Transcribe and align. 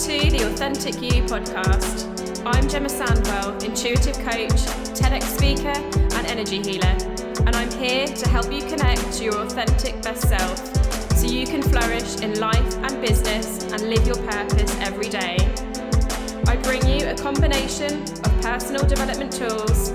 To 0.00 0.30
the 0.30 0.46
Authentic 0.46 0.94
You 1.02 1.22
podcast. 1.24 2.42
I'm 2.46 2.66
Gemma 2.70 2.88
Sandwell, 2.88 3.62
intuitive 3.62 4.16
coach, 4.24 4.64
TEDx 4.96 5.24
speaker, 5.24 5.78
and 6.16 6.26
energy 6.26 6.62
healer, 6.62 6.96
and 7.46 7.54
I'm 7.54 7.70
here 7.72 8.06
to 8.06 8.28
help 8.30 8.50
you 8.50 8.62
connect 8.62 9.12
to 9.18 9.24
your 9.24 9.36
authentic 9.42 10.00
best 10.02 10.26
self 10.26 10.56
so 11.18 11.26
you 11.26 11.46
can 11.46 11.60
flourish 11.60 12.20
in 12.22 12.40
life 12.40 12.76
and 12.76 12.98
business 13.02 13.70
and 13.74 13.90
live 13.90 14.06
your 14.06 14.16
purpose 14.26 14.74
every 14.80 15.10
day. 15.10 15.36
I 16.46 16.56
bring 16.56 16.86
you 16.88 17.06
a 17.06 17.14
combination 17.14 18.00
of 18.00 18.40
personal 18.40 18.86
development 18.86 19.32
tools, 19.32 19.90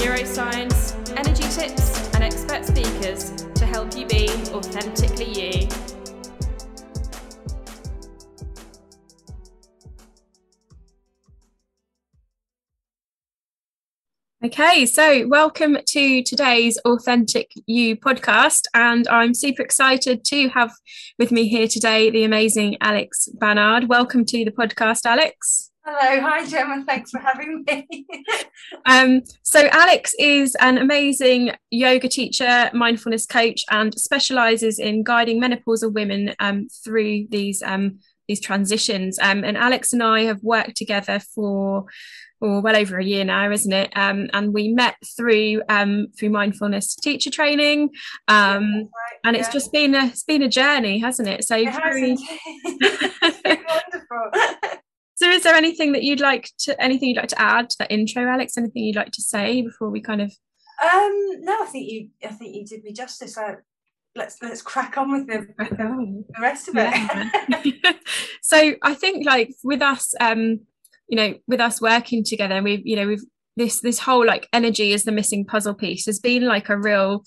neuroscience, 0.00 0.96
energy 1.18 1.44
tips, 1.54 2.08
and 2.14 2.24
expert 2.24 2.64
speakers 2.64 3.44
to 3.56 3.66
help 3.66 3.94
you 3.94 4.06
be 4.06 4.30
authentically 4.54 5.28
you. 5.28 5.89
Okay, 14.42 14.86
so 14.86 15.26
welcome 15.28 15.76
to 15.84 16.22
today's 16.22 16.78
Authentic 16.86 17.52
You 17.66 17.94
podcast. 17.94 18.62
And 18.72 19.06
I'm 19.08 19.34
super 19.34 19.60
excited 19.60 20.24
to 20.24 20.48
have 20.48 20.72
with 21.18 21.30
me 21.30 21.46
here 21.46 21.68
today 21.68 22.08
the 22.08 22.24
amazing 22.24 22.78
Alex 22.80 23.28
Bannard. 23.34 23.90
Welcome 23.90 24.24
to 24.24 24.42
the 24.46 24.50
podcast, 24.50 25.04
Alex. 25.04 25.70
Hello, 25.84 26.22
hi 26.22 26.46
Gemma, 26.46 26.84
thanks 26.86 27.10
for 27.10 27.18
having 27.18 27.64
me. 27.66 28.06
um, 28.86 29.22
so, 29.42 29.68
Alex 29.72 30.14
is 30.18 30.54
an 30.54 30.78
amazing 30.78 31.52
yoga 31.70 32.08
teacher, 32.08 32.70
mindfulness 32.72 33.26
coach, 33.26 33.64
and 33.70 33.92
specializes 33.98 34.78
in 34.78 35.02
guiding 35.02 35.38
menopausal 35.38 35.92
women 35.92 36.34
um, 36.38 36.68
through 36.82 37.26
these. 37.28 37.62
Um, 37.62 37.98
these 38.30 38.40
transitions 38.40 39.18
um, 39.18 39.44
and 39.44 39.56
alex 39.56 39.92
and 39.92 40.02
i 40.02 40.22
have 40.22 40.42
worked 40.42 40.76
together 40.76 41.20
for 41.34 41.86
or 42.40 42.60
well 42.60 42.76
over 42.76 42.98
a 42.98 43.04
year 43.04 43.24
now, 43.24 43.50
isn't 43.50 43.72
it? 43.72 43.92
Um, 43.96 44.28
and 44.32 44.52
we 44.52 44.68
met 44.68 44.96
through 45.16 45.62
um, 45.68 46.08
through 46.18 46.30
mindfulness 46.30 46.94
teacher 46.96 47.30
training, 47.30 47.90
um, 48.28 48.64
yeah, 48.64 48.78
right. 48.78 49.18
and 49.24 49.36
it's 49.36 49.48
yeah. 49.48 49.52
just 49.52 49.72
been 49.72 49.94
a 49.94 50.06
it's 50.06 50.24
been 50.24 50.42
a 50.42 50.48
journey, 50.48 50.98
hasn't 50.98 51.28
it? 51.28 51.44
So 51.44 51.56
it 51.56 51.74
very 51.74 52.10
wonderful. 53.44 54.30
so, 55.16 55.30
is 55.30 55.42
there 55.42 55.54
anything 55.54 55.92
that 55.92 56.02
you'd 56.02 56.20
like 56.20 56.50
to 56.60 56.80
anything 56.82 57.10
you'd 57.10 57.18
like 57.18 57.28
to 57.28 57.40
add 57.40 57.68
to 57.70 57.76
that 57.80 57.90
intro, 57.90 58.26
Alex? 58.26 58.56
Anything 58.56 58.84
you'd 58.84 58.96
like 58.96 59.12
to 59.12 59.22
say 59.22 59.62
before 59.62 59.90
we 59.90 60.00
kind 60.00 60.22
of? 60.22 60.32
Um, 60.82 61.42
no, 61.42 61.62
I 61.62 61.66
think 61.66 61.90
you 61.90 62.08
I 62.24 62.28
think 62.28 62.56
you 62.56 62.64
did 62.64 62.84
me 62.84 62.92
justice. 62.92 63.36
I, 63.36 63.56
let's 64.16 64.36
let's 64.42 64.62
crack 64.62 64.96
on 64.98 65.12
with 65.12 65.26
the, 65.26 65.46
the 65.58 66.24
rest 66.40 66.68
of 66.68 66.74
it. 66.76 67.96
so 68.42 68.74
I 68.82 68.94
think 68.94 69.24
like 69.26 69.54
with 69.62 69.82
us, 69.82 70.14
um, 70.20 70.60
you 71.10 71.16
know 71.16 71.34
with 71.46 71.60
us 71.60 71.80
working 71.80 72.24
together 72.24 72.62
we've 72.62 72.86
you 72.86 72.96
know 72.96 73.06
we've 73.06 73.24
this 73.56 73.80
this 73.80 73.98
whole 73.98 74.24
like 74.24 74.48
energy 74.52 74.92
is 74.92 75.04
the 75.04 75.12
missing 75.12 75.44
puzzle 75.44 75.74
piece 75.74 76.06
has 76.06 76.18
been 76.18 76.46
like 76.46 76.68
a 76.70 76.78
real 76.78 77.24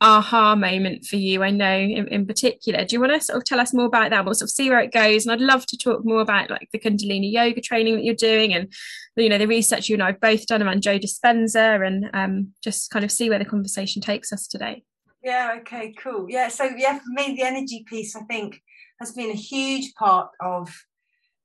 aha 0.00 0.54
moment 0.56 1.04
for 1.04 1.16
you 1.16 1.42
i 1.42 1.50
know 1.50 1.78
in, 1.78 2.06
in, 2.08 2.26
particular. 2.26 2.84
Do 2.84 2.96
you 2.96 3.00
want 3.00 3.12
to 3.12 3.20
sort 3.20 3.38
of 3.38 3.44
tell 3.44 3.60
us 3.60 3.72
more 3.72 3.86
about 3.86 4.10
that? 4.10 4.26
We'll 4.26 4.34
sort 4.34 4.48
of 4.48 4.52
see 4.52 4.68
where 4.68 4.80
it 4.80 4.92
goes 4.92 5.24
and 5.24 5.32
i'd 5.32 5.40
love 5.40 5.64
to 5.66 5.78
talk 5.78 6.04
more 6.04 6.20
about 6.20 6.50
like 6.50 6.68
the 6.72 6.78
kundalini 6.78 7.32
yoga 7.32 7.60
training 7.60 7.94
that 7.94 8.04
you're 8.04 8.14
doing 8.14 8.52
and 8.52 8.72
you 9.16 9.28
know 9.28 9.38
the 9.38 9.46
research 9.46 9.88
you 9.88 9.94
and 9.94 10.02
i've 10.02 10.20
both 10.20 10.46
done 10.46 10.62
around 10.62 10.82
joe 10.82 10.98
dispenza 10.98 11.86
and 11.86 12.10
um, 12.12 12.52
just 12.62 12.90
kind 12.90 13.04
of 13.04 13.12
see 13.12 13.30
where 13.30 13.38
the 13.38 13.44
conversation 13.44 14.02
takes 14.02 14.32
us 14.32 14.46
today 14.46 14.82
yeah 15.26 15.56
okay 15.58 15.92
cool 15.98 16.26
yeah 16.30 16.48
so 16.48 16.64
yeah 16.76 16.98
for 16.98 17.10
me 17.10 17.34
the 17.36 17.42
energy 17.42 17.84
piece 17.86 18.16
i 18.16 18.20
think 18.22 18.62
has 19.00 19.12
been 19.12 19.30
a 19.30 19.34
huge 19.34 19.94
part 19.94 20.30
of 20.40 20.74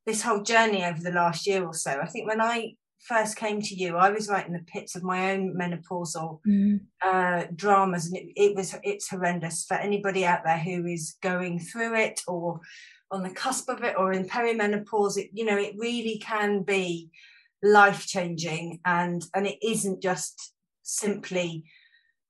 this 0.06 0.22
whole 0.22 0.42
journey 0.42 0.84
over 0.84 1.02
the 1.02 1.12
last 1.12 1.46
year 1.46 1.64
or 1.64 1.74
so. 1.74 2.00
I 2.02 2.08
think 2.08 2.28
when 2.28 2.41
I 2.41 2.75
first 3.00 3.36
came 3.36 3.62
to 3.62 3.75
you, 3.75 3.97
I 3.97 4.09
was 4.09 4.30
right 4.30 4.46
in 4.46 4.53
the 4.53 4.66
pits 4.68 4.96
of 4.96 5.03
my 5.03 5.31
own 5.31 5.56
menopausal 5.56 6.40
mm. 6.47 6.80
uh, 7.03 7.46
dramas, 7.56 8.08
and 8.08 8.18
it, 8.18 8.28
it, 8.36 8.56
was 8.56 8.75
it's 8.84 9.09
horrendous 9.09 9.66
for 9.66 9.75
anybody 9.75 10.25
out 10.25 10.44
there 10.44 10.58
who 10.58 10.86
is 10.86 11.16
going 11.22 11.59
through 11.59 11.96
it 11.96 12.22
or 12.28 12.62
on 13.12 13.24
the 13.24 13.30
cusp 13.30 13.70
of 13.70 13.84
it 13.84 13.96
or 13.97 14.12
in 14.12 14.25
perimenopause. 14.25 15.18
It, 15.18 15.30
you 15.34 15.46
know, 15.46 15.58
it 15.58 15.75
really 15.78 16.20
can 16.20 16.64
be 16.64 17.09
life 17.62 18.08
changing, 18.08 18.80
and 18.86 19.24
and 19.36 19.46
it 19.46 19.59
isn't 19.62 20.02
just 20.02 20.53
simply 20.84 21.64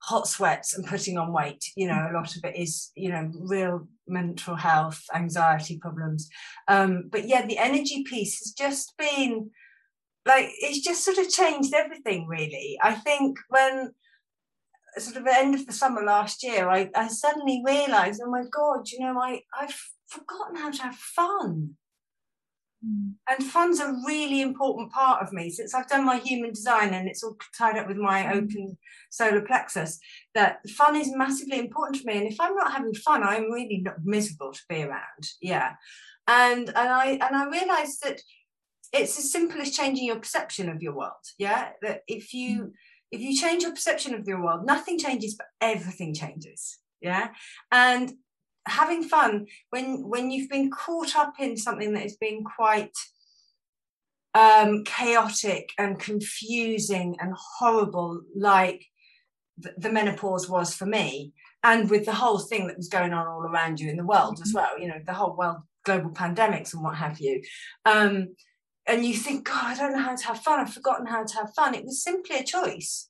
hot 0.01 0.28
sweats 0.28 0.73
and 0.73 0.85
putting 0.85 1.17
on 1.17 1.31
weight 1.31 1.63
you 1.75 1.88
know 1.88 2.07
a 2.09 2.13
lot 2.13 2.35
of 2.35 2.44
it 2.44 2.56
is 2.56 2.91
you 2.95 3.09
know 3.09 3.29
real 3.35 3.88
mental 4.07 4.56
health 4.56 5.03
anxiety 5.13 5.78
problems. 5.78 6.29
Um 6.67 7.09
but 7.12 7.28
yeah 7.28 7.45
the 7.45 7.57
energy 7.57 8.03
piece 8.03 8.40
has 8.40 8.51
just 8.51 8.94
been 8.97 9.51
like 10.25 10.50
it's 10.59 10.79
just 10.79 11.03
sort 11.03 11.17
of 11.17 11.29
changed 11.29 11.73
everything 11.73 12.28
really. 12.28 12.78
I 12.81 12.94
think 12.94 13.38
when 13.50 13.91
sort 14.97 15.17
of 15.17 15.23
the 15.23 15.38
end 15.38 15.56
of 15.56 15.66
the 15.66 15.72
summer 15.73 16.03
last 16.03 16.44
year 16.44 16.69
i, 16.69 16.90
I 16.94 17.07
suddenly 17.07 17.61
realized 17.66 18.22
oh 18.23 18.29
my 18.29 18.44
god 18.51 18.90
you 18.90 19.00
know 19.00 19.17
i 19.19 19.41
i've 19.59 19.79
forgotten 20.07 20.57
how 20.57 20.72
to 20.72 20.81
have 20.81 20.95
fun 20.95 21.75
Mm. 22.86 23.14
And 23.30 23.44
fun's 23.44 23.80
a 23.80 23.94
really 24.08 24.42
important 24.42 24.92
part 24.92 25.22
of 25.22 25.31
me 25.34 25.50
since 25.50 25.74
I've 25.74 25.88
done 25.88 26.06
my 26.06 26.18
human 26.18 26.52
design 26.52 26.94
and 26.94 27.08
it's 27.08 27.24
all 27.24 27.38
tied 27.58 27.78
up 27.78 27.88
with 27.88 27.97
my 27.97 28.24
mm. 28.24 28.31
open 28.31 28.78
solar 29.09 29.42
plexus. 29.42 30.00
That 30.34 30.68
fun 30.69 30.96
is 30.96 31.16
massively 31.16 31.59
important 31.59 32.02
to 32.02 32.08
me. 32.08 32.18
And 32.18 32.28
if 32.28 32.40
I'm 32.40 32.56
not 32.56 32.72
having 32.72 32.94
fun, 32.94 33.24
I'm 33.24 33.52
really 33.52 33.81
not 33.84 34.03
miserable 34.03 34.52
to 34.52 34.62
be 34.68 34.84
around. 34.84 35.30
Yeah. 35.41 35.74
And 36.28 36.70
and 36.70 36.78
I 36.78 37.20
and 37.22 37.36
I 37.36 37.47
realized 37.50 38.03
that 38.03 38.22
it's 38.94 39.18
as 39.18 39.31
simple 39.31 39.62
as 39.62 39.75
changing 39.75 40.06
your 40.06 40.20
perception 40.20 40.70
of 40.70 40.81
your 40.81 40.96
world. 40.96 41.25
Yeah. 41.38 41.70
That 41.81 42.02
if 42.08 42.34
you 42.34 42.64
mm. 42.64 42.72
if 43.12 43.22
you 43.22 43.36
change 43.36 43.64
your 43.64 43.74
perception 43.74 44.16
of 44.16 44.28
your 44.28 44.44
world, 44.44 44.66
nothing 44.66 44.97
changes, 44.97 45.36
but 45.36 45.47
everything 45.59 46.16
changes. 46.16 46.80
Yeah. 47.00 47.30
And 47.72 48.14
having 48.67 49.03
fun 49.03 49.47
when 49.69 50.07
when 50.07 50.31
you've 50.31 50.49
been 50.49 50.69
caught 50.69 51.16
up 51.16 51.33
in 51.39 51.57
something 51.57 51.94
that 51.94 52.03
has 52.03 52.16
been 52.16 52.44
quite 52.44 52.95
um, 54.33 54.83
chaotic 54.85 55.72
and 55.77 55.99
confusing 55.99 57.17
and 57.19 57.33
horrible, 57.35 58.22
like 58.35 58.85
the, 59.57 59.73
the 59.77 59.91
menopause 59.91 60.49
was 60.49 60.73
for 60.73 60.85
me, 60.85 61.33
and 61.63 61.89
with 61.89 62.05
the 62.05 62.13
whole 62.13 62.39
thing 62.39 62.67
that 62.67 62.77
was 62.77 62.88
going 62.88 63.13
on 63.13 63.27
all 63.27 63.41
around 63.41 63.79
you 63.79 63.89
in 63.89 63.97
the 63.97 64.05
world 64.05 64.39
as 64.41 64.49
mm-hmm. 64.49 64.57
well. 64.57 64.79
You 64.79 64.88
know, 64.88 65.01
the 65.05 65.13
whole 65.13 65.35
world, 65.35 65.57
global 65.83 66.11
pandemics 66.11 66.73
and 66.73 66.83
what 66.83 66.95
have 66.95 67.19
you. 67.19 67.41
Um, 67.85 68.35
and 68.88 69.05
you 69.05 69.13
think, 69.13 69.47
God, 69.47 69.66
I 69.66 69.75
don't 69.75 69.93
know 69.93 70.03
how 70.03 70.16
to 70.16 70.25
have 70.25 70.39
fun. 70.39 70.59
I've 70.59 70.73
forgotten 70.73 71.05
how 71.05 71.23
to 71.23 71.35
have 71.35 71.53
fun. 71.55 71.75
It 71.75 71.85
was 71.85 72.03
simply 72.03 72.38
a 72.38 72.43
choice. 72.43 73.09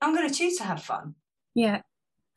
I'm 0.00 0.14
going 0.14 0.28
to 0.28 0.34
choose 0.34 0.56
to 0.58 0.64
have 0.64 0.82
fun. 0.82 1.14
Yeah 1.54 1.80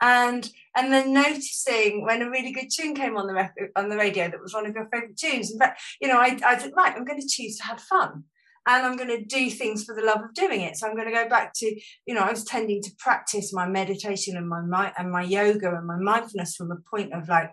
and 0.02 0.50
and 0.76 0.92
then 0.92 1.14
noticing 1.14 2.04
when 2.04 2.22
a 2.22 2.30
really 2.30 2.52
good 2.52 2.70
tune 2.74 2.96
came 2.96 3.18
on 3.18 3.28
the 3.28 3.50
on 3.76 3.90
the 3.90 3.98
radio 3.98 4.30
that 4.30 4.42
was 4.42 4.54
one 4.54 4.66
of 4.66 4.76
your 4.76 4.88
favorite 4.92 5.18
tunes. 5.18 5.52
In 5.52 5.60
fact 5.60 5.82
you 6.02 6.08
know 6.08 6.18
i 6.18 6.38
i 6.46 6.58
said 6.58 6.72
right 6.76 6.96
i'm 6.96 7.06
going 7.06 7.22
to 7.22 7.28
choose 7.28 7.58
to 7.58 7.64
have 7.64 7.80
fun 7.82 8.24
and 8.68 8.86
i'm 8.86 8.96
going 8.96 9.10
to 9.10 9.24
do 9.24 9.50
things 9.50 9.84
for 9.84 9.96
the 9.96 10.02
love 10.02 10.22
of 10.24 10.34
doing 10.34 10.62
it. 10.62 10.78
So 10.78 10.88
i'm 10.88 10.96
going 10.96 11.08
to 11.08 11.14
go 11.14 11.30
back 11.30 11.54
to 11.56 11.76
you 12.06 12.14
know 12.14 12.22
i 12.22 12.32
was 12.32 12.44
tending 12.44 12.82
to 12.84 12.92
practice 13.00 13.54
my 13.54 13.68
meditation 13.68 14.38
and 14.38 14.48
my, 14.48 14.62
my 14.62 14.94
and 14.98 15.12
my 15.12 15.24
yoga 15.24 15.76
and 15.76 15.88
my 15.88 15.98
mindfulness 15.98 16.56
from 16.56 16.72
a 16.72 16.78
point 16.90 17.14
of 17.14 17.30
like 17.30 17.52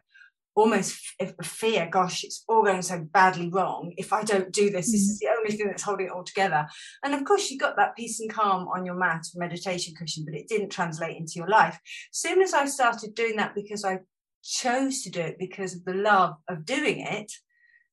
almost 0.60 1.00
a 1.20 1.42
fear 1.42 1.88
gosh 1.90 2.24
it's 2.24 2.44
all 2.48 2.62
going 2.62 2.82
so 2.82 3.00
badly 3.12 3.48
wrong. 3.48 3.92
If 3.96 4.12
i 4.12 4.22
don't 4.22 4.52
do 4.52 4.70
this 4.70 4.92
this 4.92 5.02
is 5.02 5.16
mm. 5.16 5.20
the 5.20 5.36
only 5.36 5.56
thing 5.56 5.66
that's 5.66 5.82
holding 5.82 6.06
it 6.06 6.12
all 6.12 6.24
together. 6.24 6.66
And 7.02 7.14
of 7.14 7.24
course 7.24 7.50
you 7.50 7.58
got 7.58 7.76
that 7.76 7.96
peace 7.96 8.20
and 8.20 8.30
calm 8.30 8.68
on 8.68 8.84
your 8.84 8.94
mat 8.94 9.22
meditation 9.34 9.94
cushion 9.98 10.24
but 10.24 10.34
it 10.34 10.48
didn't 10.48 10.70
translate 10.70 11.16
into 11.16 11.34
your 11.36 11.48
life. 11.48 11.78
As 12.12 12.18
soon 12.18 12.42
as 12.42 12.54
i 12.54 12.66
started 12.66 13.14
doing 13.14 13.36
that 13.36 13.54
because 13.54 13.84
i 13.84 13.98
chose 14.42 15.02
to 15.02 15.10
do 15.10 15.20
it 15.20 15.36
because 15.38 15.74
of 15.74 15.84
the 15.84 15.94
love 15.94 16.34
of 16.48 16.64
doing 16.64 17.00
it 17.00 17.30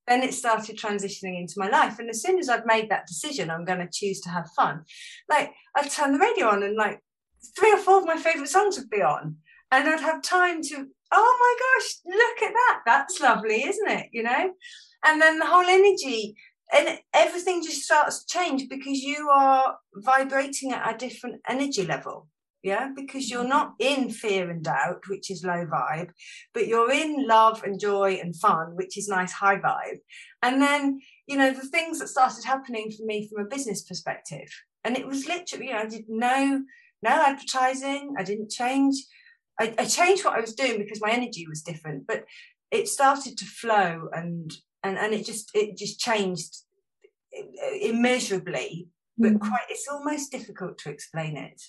then 0.07 0.23
it 0.23 0.33
started 0.33 0.77
transitioning 0.77 1.37
into 1.37 1.55
my 1.57 1.67
life. 1.67 1.99
And 1.99 2.09
as 2.09 2.21
soon 2.21 2.39
as 2.39 2.49
i've 2.49 2.65
made 2.65 2.89
that 2.89 3.07
decision 3.07 3.49
i'm 3.49 3.65
going 3.65 3.79
to 3.79 3.89
choose 3.91 4.19
to 4.21 4.29
have 4.29 4.49
fun. 4.55 4.83
Like 5.29 5.51
i'd 5.75 5.91
turn 5.91 6.13
the 6.13 6.19
radio 6.19 6.47
on 6.47 6.63
and 6.63 6.75
like 6.75 6.99
three 7.57 7.71
or 7.71 7.77
four 7.77 7.99
of 7.99 8.05
my 8.05 8.17
favorite 8.17 8.49
songs 8.49 8.77
would 8.77 8.89
be 8.89 9.01
on 9.01 9.37
and 9.71 9.87
I'd 9.87 9.99
have 9.99 10.21
time 10.21 10.61
to 10.63 10.87
oh 11.11 11.37
my 11.39 11.55
gosh, 11.79 12.17
look 12.17 12.49
at 12.49 12.53
that. 12.53 12.81
That's 12.85 13.19
lovely, 13.21 13.63
isn't 13.63 13.89
it? 13.89 14.07
You 14.11 14.23
know? 14.23 14.51
And 15.05 15.21
then 15.21 15.39
the 15.39 15.45
whole 15.45 15.65
energy 15.65 16.35
and 16.73 16.99
everything 17.13 17.63
just 17.63 17.83
starts 17.83 18.23
to 18.23 18.37
change 18.37 18.67
because 18.69 18.99
you 18.99 19.29
are 19.29 19.77
vibrating 19.95 20.73
at 20.73 20.95
a 20.95 20.97
different 20.97 21.41
energy 21.47 21.85
level. 21.85 22.27
Yeah, 22.63 22.89
because 22.93 23.29
you're 23.29 23.47
not 23.47 23.75
in 23.79 24.09
fear 24.09 24.49
and 24.49 24.63
doubt, 24.63 25.03
which 25.07 25.29
is 25.31 25.45
low 25.45 25.65
vibe, 25.67 26.09
but 26.53 26.67
you're 26.67 26.91
in 26.91 27.25
love 27.25 27.63
and 27.63 27.79
joy 27.79 28.19
and 28.21 28.35
fun, 28.35 28.75
which 28.75 28.97
is 28.97 29.07
nice 29.07 29.31
high 29.31 29.57
vibe. 29.57 29.99
And 30.41 30.61
then, 30.61 30.99
you 31.27 31.37
know, 31.37 31.53
the 31.53 31.67
things 31.67 31.99
that 31.99 32.09
started 32.09 32.43
happening 32.43 32.91
for 32.91 33.05
me 33.05 33.29
from 33.29 33.45
a 33.45 33.47
business 33.47 33.83
perspective. 33.83 34.49
And 34.83 34.97
it 34.97 35.07
was 35.07 35.27
literally, 35.27 35.67
you 35.67 35.73
know, 35.73 35.79
I 35.79 35.85
did 35.85 36.05
no 36.09 36.63
no 37.03 37.09
advertising, 37.11 38.15
I 38.17 38.23
didn't 38.23 38.49
change 38.49 39.05
I, 39.59 39.73
I 39.77 39.85
changed 39.85 40.23
what 40.23 40.35
I 40.35 40.41
was 40.41 40.53
doing 40.53 40.77
because 40.77 41.01
my 41.01 41.11
energy 41.11 41.47
was 41.47 41.61
different, 41.61 42.05
but 42.07 42.25
it 42.71 42.87
started 42.87 43.37
to 43.37 43.45
flow 43.45 44.09
and 44.13 44.53
and 44.83 44.97
and 44.97 45.13
it 45.13 45.25
just 45.25 45.51
it 45.53 45.77
just 45.77 45.99
changed 45.99 46.57
immeasurably 47.81 48.87
but 49.17 49.33
mm. 49.33 49.39
quite 49.39 49.65
it's 49.69 49.87
almost 49.89 50.31
difficult 50.31 50.77
to 50.79 50.89
explain 50.89 51.37
it. 51.37 51.61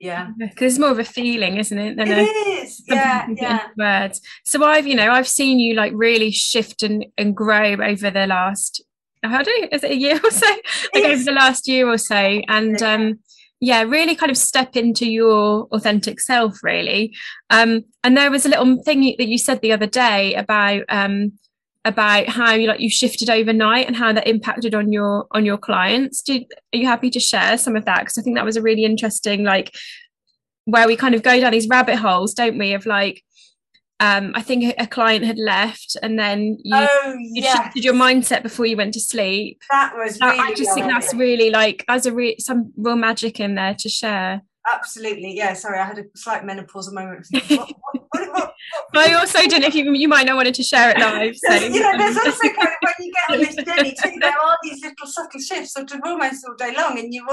Yeah. 0.00 0.30
Because 0.38 0.74
it's 0.74 0.78
more 0.78 0.90
of 0.90 0.98
a 0.98 1.04
feeling 1.04 1.58
isn't 1.58 1.78
it 1.78 1.96
than 1.96 2.08
it 2.08 2.18
a, 2.18 2.62
is. 2.62 2.82
yeah 2.86 3.26
yeah. 3.36 3.66
words. 3.76 4.20
So 4.44 4.64
i've 4.64 4.86
you 4.86 4.94
know 4.94 5.10
i've 5.10 5.28
seen 5.28 5.58
you 5.58 5.74
like 5.74 5.92
really 5.94 6.30
shift 6.30 6.82
and, 6.82 7.06
and 7.16 7.36
grow 7.36 7.74
over 7.74 8.10
the 8.10 8.26
last 8.26 8.82
how 9.22 9.42
do 9.42 9.50
you, 9.50 9.68
is 9.72 9.82
it 9.82 9.92
a 9.92 9.96
year 9.96 10.20
or 10.24 10.30
so? 10.30 10.46
Like 10.94 11.04
over 11.04 11.22
the 11.22 11.32
last 11.32 11.66
year 11.68 11.88
or 11.88 11.98
so 11.98 12.14
and 12.16 12.82
um 12.82 13.20
yeah 13.64 13.82
really 13.82 14.14
kind 14.14 14.30
of 14.30 14.36
step 14.36 14.76
into 14.76 15.10
your 15.10 15.66
authentic 15.72 16.20
self 16.20 16.62
really. 16.62 17.14
Um 17.50 17.84
and 18.02 18.16
there 18.16 18.30
was 18.30 18.44
a 18.44 18.48
little 18.48 18.82
thing 18.82 19.14
that 19.18 19.28
you 19.28 19.38
said 19.38 19.60
the 19.60 19.72
other 19.72 19.86
day 19.86 20.34
about 20.34 20.82
um 20.88 21.32
about 21.86 22.28
how 22.28 22.52
you 22.54 22.68
like 22.68 22.80
you 22.80 22.90
shifted 22.90 23.30
overnight 23.30 23.86
and 23.86 23.96
how 23.96 24.12
that 24.12 24.26
impacted 24.26 24.74
on 24.74 24.92
your 24.92 25.26
on 25.30 25.46
your 25.46 25.58
clients. 25.58 26.22
Do 26.22 26.44
are 26.74 26.78
you 26.78 26.86
happy 26.86 27.10
to 27.10 27.20
share 27.20 27.56
some 27.56 27.76
of 27.76 27.84
that? 27.86 28.00
Because 28.00 28.18
i 28.18 28.22
think 28.22 28.36
that 28.36 28.44
was 28.44 28.56
a 28.56 28.62
really 28.62 28.84
interesting 28.84 29.44
like 29.44 29.74
where 30.66 30.86
we 30.86 30.96
kind 30.96 31.14
of 31.14 31.22
go 31.22 31.38
down 31.40 31.52
these 31.52 31.68
rabbit 31.68 31.96
holes 31.96 32.32
don't 32.32 32.56
we 32.56 32.72
of 32.72 32.86
like 32.86 33.22
um, 34.00 34.32
I 34.34 34.42
think 34.42 34.74
a 34.78 34.86
client 34.86 35.24
had 35.24 35.38
left, 35.38 35.96
and 36.02 36.18
then 36.18 36.58
you, 36.62 36.74
oh, 36.76 37.16
you 37.18 37.42
shifted 37.42 37.84
your 37.84 37.94
mindset 37.94 38.42
before 38.42 38.66
you 38.66 38.76
went 38.76 38.94
to 38.94 39.00
sleep. 39.00 39.62
That 39.70 39.94
was. 39.94 40.18
Really 40.20 40.38
I 40.38 40.54
just 40.54 40.74
think 40.74 40.86
that's 40.86 41.14
really 41.14 41.50
like 41.50 41.84
as 41.88 42.06
a 42.06 42.12
re- 42.12 42.38
some 42.38 42.72
real 42.76 42.96
magic 42.96 43.38
in 43.38 43.54
there 43.54 43.74
to 43.74 43.88
share. 43.88 44.42
Absolutely, 44.72 45.36
yeah. 45.36 45.52
Sorry, 45.52 45.78
I 45.78 45.84
had 45.84 45.98
a 45.98 46.04
slight 46.16 46.42
menopausal 46.42 46.92
moment. 46.92 47.26
What, 47.48 47.72
what, 47.92 48.03
but 48.92 49.08
I 49.08 49.14
also 49.14 49.40
didn't 49.40 49.62
know 49.62 49.68
if 49.68 49.74
you 49.74 49.92
you 49.92 50.08
might 50.08 50.26
not 50.26 50.36
wanted 50.36 50.54
to 50.54 50.62
share 50.62 50.90
it 50.90 50.98
live. 50.98 51.36
So. 51.36 51.54
you 51.74 51.80
know, 51.80 51.96
there's 51.98 52.16
also 52.16 52.48
kind 52.48 52.68
of 52.68 52.74
when 52.82 52.94
you 53.00 53.12
get 53.12 53.30
on 53.30 53.38
this 53.38 53.56
journey 53.56 53.94
too, 54.02 54.18
there 54.20 54.30
are 54.30 54.58
these 54.62 54.82
little 54.82 55.06
subtle 55.06 55.40
shifts 55.40 55.72
sort 55.72 55.92
of 55.92 56.00
almost 56.04 56.44
all 56.46 56.54
day 56.56 56.74
long, 56.76 56.98
and 56.98 57.12
you 57.12 57.26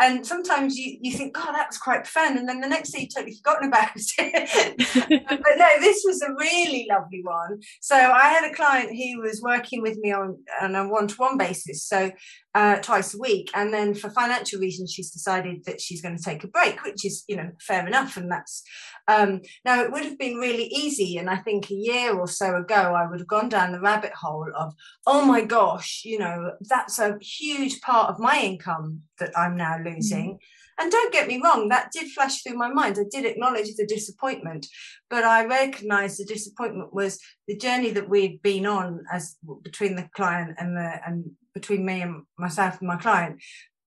and 0.00 0.26
sometimes 0.26 0.76
you 0.76 0.98
you 1.00 1.12
think, 1.12 1.36
oh, 1.38 1.52
that 1.52 1.68
was 1.68 1.78
quite 1.78 2.06
fun, 2.06 2.38
and 2.38 2.48
then 2.48 2.60
the 2.60 2.68
next 2.68 2.92
day 2.92 3.00
you've 3.00 3.14
totally 3.14 3.36
forgotten 3.36 3.68
about 3.68 3.90
it. 3.96 5.26
but 5.28 5.56
no, 5.56 5.68
this 5.80 6.02
was 6.04 6.22
a 6.22 6.32
really 6.38 6.86
lovely 6.90 7.22
one. 7.22 7.60
So 7.80 7.96
I 7.96 8.28
had 8.28 8.50
a 8.50 8.54
client 8.54 8.90
who 8.90 9.20
was 9.20 9.40
working 9.42 9.82
with 9.82 9.98
me 9.98 10.12
on 10.12 10.38
on 10.60 10.74
a 10.74 10.88
one 10.88 11.08
to 11.08 11.14
one 11.16 11.36
basis. 11.36 11.86
So 11.86 12.10
uh, 12.54 12.76
twice 12.76 13.14
a 13.14 13.18
week. 13.18 13.50
And 13.54 13.72
then 13.72 13.94
for 13.94 14.10
financial 14.10 14.60
reasons, 14.60 14.92
she's 14.92 15.10
decided 15.10 15.64
that 15.64 15.80
she's 15.80 16.02
going 16.02 16.16
to 16.16 16.22
take 16.22 16.44
a 16.44 16.48
break, 16.48 16.84
which 16.84 17.04
is, 17.04 17.24
you 17.28 17.36
know, 17.36 17.50
fair 17.60 17.86
enough. 17.86 18.16
And 18.16 18.30
that's 18.30 18.62
um, 19.08 19.40
now 19.64 19.82
it 19.82 19.92
would 19.92 20.04
have 20.04 20.18
been 20.18 20.36
really 20.36 20.66
easy. 20.66 21.18
And 21.18 21.28
I 21.28 21.36
think 21.36 21.70
a 21.70 21.74
year 21.74 22.16
or 22.16 22.28
so 22.28 22.56
ago, 22.56 22.94
I 22.94 23.08
would 23.08 23.20
have 23.20 23.28
gone 23.28 23.48
down 23.48 23.72
the 23.72 23.80
rabbit 23.80 24.12
hole 24.12 24.48
of, 24.56 24.74
oh 25.06 25.24
my 25.24 25.44
gosh, 25.44 26.02
you 26.04 26.18
know, 26.18 26.52
that's 26.60 26.98
a 26.98 27.18
huge 27.20 27.80
part 27.80 28.10
of 28.10 28.20
my 28.20 28.40
income 28.40 29.02
that 29.18 29.36
I'm 29.36 29.56
now 29.56 29.78
losing. 29.82 30.30
Mm-hmm. 30.30 30.82
And 30.82 30.90
don't 30.90 31.12
get 31.12 31.28
me 31.28 31.40
wrong, 31.42 31.68
that 31.68 31.92
did 31.92 32.10
flash 32.10 32.42
through 32.42 32.56
my 32.56 32.72
mind. 32.72 32.98
I 32.98 33.04
did 33.10 33.26
acknowledge 33.26 33.74
the 33.76 33.86
disappointment, 33.86 34.66
but 35.10 35.22
I 35.22 35.44
recognized 35.44 36.18
the 36.18 36.24
disappointment 36.24 36.94
was 36.94 37.20
the 37.46 37.56
journey 37.56 37.90
that 37.90 38.08
we'd 38.08 38.42
been 38.42 38.66
on 38.66 39.04
as 39.12 39.36
between 39.62 39.96
the 39.96 40.08
client 40.14 40.56
and 40.58 40.76
the 40.76 41.00
and 41.06 41.30
between 41.54 41.84
me 41.84 42.00
and 42.00 42.22
myself 42.38 42.78
and 42.80 42.88
my 42.88 42.96
client 42.96 43.38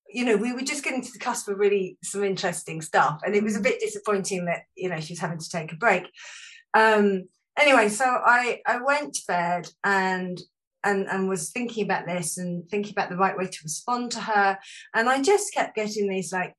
you 0.10 0.25
know, 0.25 0.38
we 0.38 0.54
were 0.54 0.62
just 0.62 0.84
getting 0.84 1.02
to 1.02 1.12
the 1.12 1.19
cusp 1.19 1.48
of 1.48 1.57
really 1.57 1.98
some 2.04 2.24
interesting 2.24 2.81
stuff. 2.81 3.22
And 3.25 3.36
it 3.36 3.44
was 3.44 3.56
a 3.56 3.62
bit 3.62 3.80
disappointing 3.80 4.46
that, 4.46 4.63
you 4.75 4.90
know, 4.90 5.00
she's 5.00 5.19
having 5.19 5.40
to 5.40 5.50
take 5.50 5.72
a 5.72 5.78
break. 5.78 6.04
Um, 6.74 7.25
anyway, 7.57 7.90
so 7.90 8.06
I, 8.06 8.62
I 8.66 8.81
went 8.81 9.13
to 9.16 9.22
bed 9.28 9.68
and 9.84 10.42
and, 10.84 11.07
and 11.07 11.28
was 11.28 11.50
thinking 11.50 11.84
about 11.84 12.06
this 12.06 12.38
and 12.38 12.69
thinking 12.69 12.92
about 12.92 13.10
the 13.10 13.18
right 13.18 13.36
way 13.36 13.48
to 13.48 13.60
respond 13.63 14.12
to 14.12 14.22
her. 14.22 14.60
And 14.94 15.10
I 15.10 15.19
just 15.19 15.52
kept 15.52 15.75
getting 15.75 16.07
these 16.07 16.31
like 16.31 16.54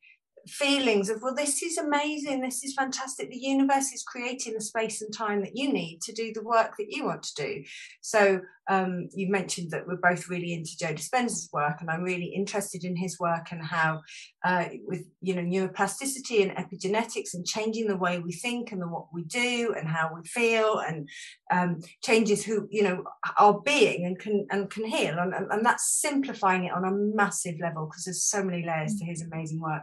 feelings 0.48 1.10
of 1.10 1.20
well 1.22 1.34
this 1.34 1.60
is 1.62 1.76
amazing 1.76 2.40
this 2.40 2.62
is 2.62 2.72
fantastic 2.74 3.28
the 3.30 3.36
universe 3.36 3.92
is 3.92 4.04
creating 4.04 4.54
the 4.54 4.60
space 4.60 5.02
and 5.02 5.12
time 5.12 5.40
that 5.40 5.56
you 5.56 5.72
need 5.72 6.00
to 6.00 6.12
do 6.12 6.32
the 6.32 6.42
work 6.42 6.74
that 6.78 6.86
you 6.88 7.04
want 7.04 7.22
to 7.22 7.34
do 7.34 7.64
so 8.00 8.40
um, 8.68 9.08
you 9.14 9.30
mentioned 9.30 9.70
that 9.70 9.86
we're 9.86 9.96
both 9.96 10.28
really 10.28 10.52
into 10.52 10.76
joe 10.78 10.92
dispenza's 10.92 11.48
work 11.52 11.76
and 11.80 11.90
i'm 11.90 12.02
really 12.02 12.26
interested 12.26 12.84
in 12.84 12.96
his 12.96 13.18
work 13.18 13.48
and 13.50 13.64
how 13.64 14.00
uh, 14.44 14.66
with 14.86 15.04
you 15.20 15.34
know 15.34 15.42
neuroplasticity 15.42 16.42
and 16.42 16.56
epigenetics 16.56 17.34
and 17.34 17.46
changing 17.46 17.86
the 17.86 17.96
way 17.96 18.18
we 18.18 18.32
think 18.32 18.72
and 18.72 18.80
the 18.80 18.86
what 18.86 19.06
we 19.12 19.24
do 19.24 19.74
and 19.76 19.88
how 19.88 20.10
we 20.14 20.26
feel 20.26 20.78
and 20.78 21.08
um, 21.52 21.80
changes 22.02 22.44
who 22.44 22.68
you 22.70 22.82
know 22.82 23.02
our 23.38 23.60
being 23.60 24.04
and 24.06 24.18
can 24.18 24.46
and 24.50 24.70
can 24.70 24.84
heal. 24.84 25.18
And, 25.18 25.34
and 25.34 25.64
that's 25.64 26.00
simplifying 26.00 26.64
it 26.64 26.72
on 26.72 26.84
a 26.84 26.90
massive 26.90 27.56
level 27.60 27.86
because 27.86 28.04
there's 28.04 28.24
so 28.24 28.42
many 28.42 28.64
layers 28.64 28.96
to 28.96 29.04
his 29.04 29.22
amazing 29.22 29.60
work. 29.60 29.82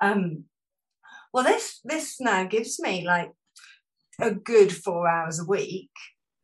Um, 0.00 0.44
well, 1.32 1.44
this 1.44 1.80
this 1.84 2.20
now 2.20 2.44
gives 2.44 2.80
me 2.80 3.06
like 3.06 3.30
a 4.20 4.32
good 4.32 4.72
four 4.72 5.08
hours 5.08 5.40
a 5.40 5.44
week 5.44 5.90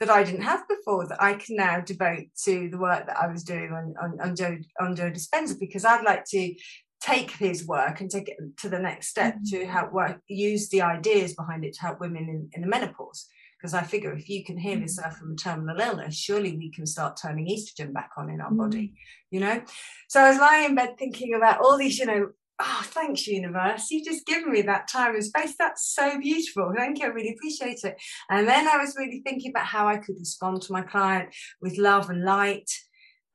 that 0.00 0.10
I 0.10 0.22
didn't 0.22 0.43
have 0.43 0.69
before 0.69 1.06
that 1.08 1.22
I 1.22 1.34
can 1.34 1.56
now 1.56 1.81
devote 1.81 2.26
to 2.44 2.69
the 2.69 2.78
work 2.78 3.06
that 3.06 3.16
I 3.16 3.26
was 3.28 3.44
doing 3.44 3.72
on 3.72 3.94
on, 4.00 4.20
on 4.20 4.37
Joe 4.37 4.58
on 4.81 4.96
Joe 4.96 5.10
Dispenza 5.10 5.58
because 5.58 5.84
I'd 5.84 6.04
like 6.04 6.25
to 6.26 6.54
take 7.00 7.31
his 7.31 7.66
work 7.66 8.00
and 8.00 8.10
take 8.10 8.28
it 8.28 8.37
to 8.58 8.69
the 8.69 8.78
next 8.78 9.08
step 9.08 9.34
mm-hmm. 9.34 9.56
to 9.56 9.66
help 9.66 9.93
work 9.93 10.20
use 10.28 10.69
the 10.69 10.82
ideas 10.82 11.34
behind 11.34 11.64
it 11.64 11.75
to 11.75 11.82
help 11.82 12.00
women 12.00 12.28
in, 12.28 12.48
in 12.54 12.62
the 12.62 12.69
menopause 12.69 13.26
because 13.58 13.75
I 13.75 13.82
figure 13.82 14.12
if 14.12 14.28
you 14.28 14.44
can 14.44 14.58
heal 14.58 14.75
mm-hmm. 14.75 14.82
yourself 14.82 15.16
from 15.16 15.32
a 15.32 15.37
terminal 15.37 15.81
illness, 15.81 16.16
surely 16.16 16.56
we 16.56 16.70
can 16.70 16.87
start 16.87 17.19
turning 17.20 17.46
estrogen 17.46 17.93
back 17.93 18.10
on 18.16 18.31
in 18.31 18.40
our 18.40 18.50
mm. 18.50 18.58
body, 18.58 18.94
you 19.31 19.40
know? 19.40 19.62
So 20.08 20.20
I 20.20 20.31
was 20.31 20.38
lying 20.38 20.66
in 20.66 20.75
bed 20.75 20.98
thinking 20.98 21.34
about 21.34 21.60
all 21.60 21.78
these, 21.78 21.98
you 21.98 22.06
know, 22.06 22.31
oh, 22.61 22.81
thanks, 22.85 23.26
universe. 23.26 23.91
You've 23.91 24.06
just 24.06 24.26
given 24.26 24.53
me 24.53 24.62
that 24.62 24.88
time 24.88 25.14
and 25.14 25.25
space. 25.25 25.55
That's 25.58 25.94
so 25.94 26.19
beautiful. 26.19 26.73
Thank 26.76 26.99
you. 26.99 27.06
I 27.06 27.08
really 27.08 27.35
appreciate 27.37 27.84
it. 27.84 28.01
And 28.31 28.48
then 28.48 28.67
I 28.69 28.79
was 28.79 28.96
really 28.98 29.22
thinking 29.25 29.51
about 29.51 29.67
how 29.67 29.89
I 29.89 29.98
could 29.98 30.17
respond 30.19 30.63
to 30.63 30.72
my 30.72 30.82
client 30.82 31.34
with 31.60 31.79
love 31.79 32.10
and 32.10 32.25
light 32.25 32.70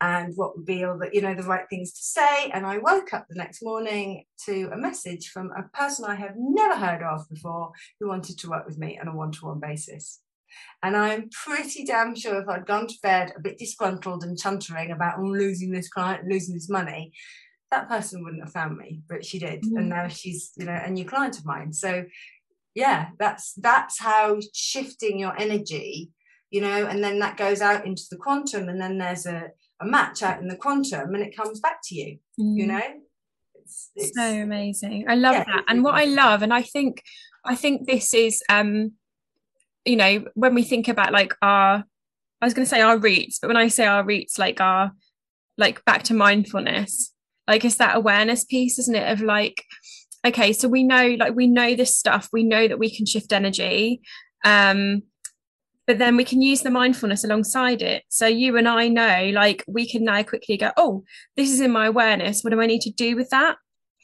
and 0.01 0.34
what 0.36 0.58
would 0.58 0.66
be 0.66 0.84
all 0.84 0.98
the, 0.98 1.10
you 1.13 1.22
know, 1.22 1.36
the 1.36 1.44
right 1.44 1.66
things 1.70 1.94
to 1.94 2.01
say. 2.01 2.50
And 2.51 2.66
I 2.66 2.80
woke 2.80 3.13
up 3.13 3.28
the 3.30 3.38
next 3.38 3.62
morning 3.62 4.25
to 4.46 4.70
a 4.74 4.78
message 4.78 5.30
from 5.30 5.51
a 5.56 5.63
person 5.78 6.06
I 6.06 6.16
have 6.16 6.34
never 6.36 6.75
heard 6.75 7.04
of 7.04 7.30
before 7.30 7.72
who 8.00 8.08
wanted 8.08 8.40
to 8.40 8.50
work 8.50 8.66
with 8.66 8.80
me 8.80 9.00
on 9.00 9.08
a 9.08 9.16
one-to-one 9.16 9.60
basis. 9.60 10.20
And 10.84 10.98
I'm 10.98 11.30
pretty 11.30 11.86
damn 11.86 12.16
sure 12.16 12.42
if 12.42 12.50
I'd 12.50 12.66
gone 12.66 12.88
to 12.88 12.96
bed 13.01 13.34
a 13.38 13.40
bit 13.40 13.60
disgruntled 13.60 14.24
and 14.24 14.38
chuntering 14.38 14.92
about 14.92 15.20
oh, 15.20 15.24
losing 15.24 15.72
this 15.72 15.88
client, 15.88 16.28
losing 16.28 16.56
this 16.56 16.70
money, 16.70 17.13
that 17.72 17.90
person 17.90 18.24
wouldn't 18.24 18.44
have 18.44 18.54
found 18.54 18.78
me, 18.78 19.01
but 19.08 19.25
she 19.25 19.40
did. 19.40 19.63
Mm-hmm. 19.63 19.78
And 19.78 19.90
now 19.90 20.08
she's, 20.08 20.51
you 20.58 20.66
know, 20.66 20.80
a 20.84 20.90
new 20.90 21.06
client 21.06 21.40
of 21.40 21.46
mine. 21.46 21.74
So 21.74 22.06
yeah, 22.75 23.10
that's 23.18 23.54
that's 23.54 24.00
how 24.00 24.40
shifting 24.54 25.20
your 25.20 25.38
energy, 25.40 26.12
you 26.50 26.62
know, 26.62 26.86
and 26.86 27.04
then 27.04 27.20
that 27.20 27.38
goes 27.38 27.62
out 27.62 27.86
into 27.86 28.04
the 28.10 28.18
quantum, 28.18 28.70
and 28.70 28.80
then 28.80 28.98
there's 28.98 29.25
a, 29.25 29.50
a 29.82 29.86
match 29.86 30.22
out 30.24 30.40
in 30.40 30.48
the 30.48 30.56
quantum 30.56 31.13
and 31.13 31.24
it 31.24 31.36
comes 31.36 31.60
back 31.60 31.80
to 31.86 31.96
you, 31.96 32.18
mm-hmm. 32.40 32.58
you 32.58 32.68
know. 32.68 32.82
It's, 33.56 33.92
it's, 33.96 34.16
so 34.16 34.24
amazing. 34.24 35.06
I 35.08 35.16
love 35.16 35.36
yeah, 35.36 35.44
that. 35.46 35.66
And 35.68 35.84
what 35.84 35.96
I 35.96 36.06
love, 36.06 36.44
and 36.44 36.54
I 36.54 36.62
think 36.62 37.01
I 37.46 37.56
think 37.56 37.88
this 37.88 38.13
is 38.13 38.44
um, 38.50 38.94
you 39.86 39.96
know, 39.96 40.25
when 40.36 40.54
we 40.54 40.63
think 40.63 40.88
about 40.88 41.12
like 41.12 41.34
our 41.42 41.84
I 42.42 42.46
was 42.46 42.54
gonna 42.54 42.66
say 42.66 42.82
our 42.82 42.98
roots, 42.98 43.40
but 43.40 43.48
when 43.48 43.58
I 43.58 43.68
say 43.68 43.86
our 43.86 44.04
roots, 44.04 44.40
like 44.40 44.62
our 44.62 44.92
like 45.58 45.84
back 45.86 46.04
to 46.04 46.13
mindfulness, 46.13 47.13
like 47.48 47.66
it's 47.66 47.78
that 47.78 47.96
awareness 47.96 48.44
piece 48.44 48.80
isn't 48.80 48.96
it 48.96 49.12
of 49.12 49.22
like 49.22 49.64
okay 50.26 50.54
so 50.54 50.68
we 50.68 50.84
know 50.84 51.16
like 51.20 51.36
we 51.36 51.48
know 51.48 51.76
this 51.76 51.98
stuff 51.98 52.30
we 52.32 52.44
know 52.44 52.68
that 52.68 52.80
we 52.80 52.96
can 52.96 53.06
shift 53.06 53.34
energy 53.34 54.02
um 54.46 55.04
but 55.88 55.98
then 55.98 56.16
we 56.16 56.24
can 56.24 56.42
use 56.42 56.62
the 56.62 56.70
mindfulness 56.70 57.24
alongside 57.24 57.82
it. 57.82 58.04
So 58.08 58.26
you 58.26 58.56
and 58.58 58.68
i 58.68 58.88
know 58.88 59.32
like 59.34 59.64
we 59.68 59.90
can 59.90 60.06
now 60.06 60.24
quickly 60.24 60.58
go 60.58 60.72
oh 60.78 61.04
this 61.36 61.52
is 61.52 61.60
in 61.60 61.72
my 61.72 61.88
awareness 61.88 62.44
what 62.44 62.52
do 62.52 62.62
i 62.62 62.66
need 62.66 62.82
to 62.82 62.92
do 62.92 63.16
with 63.16 63.30
that? 63.32 63.58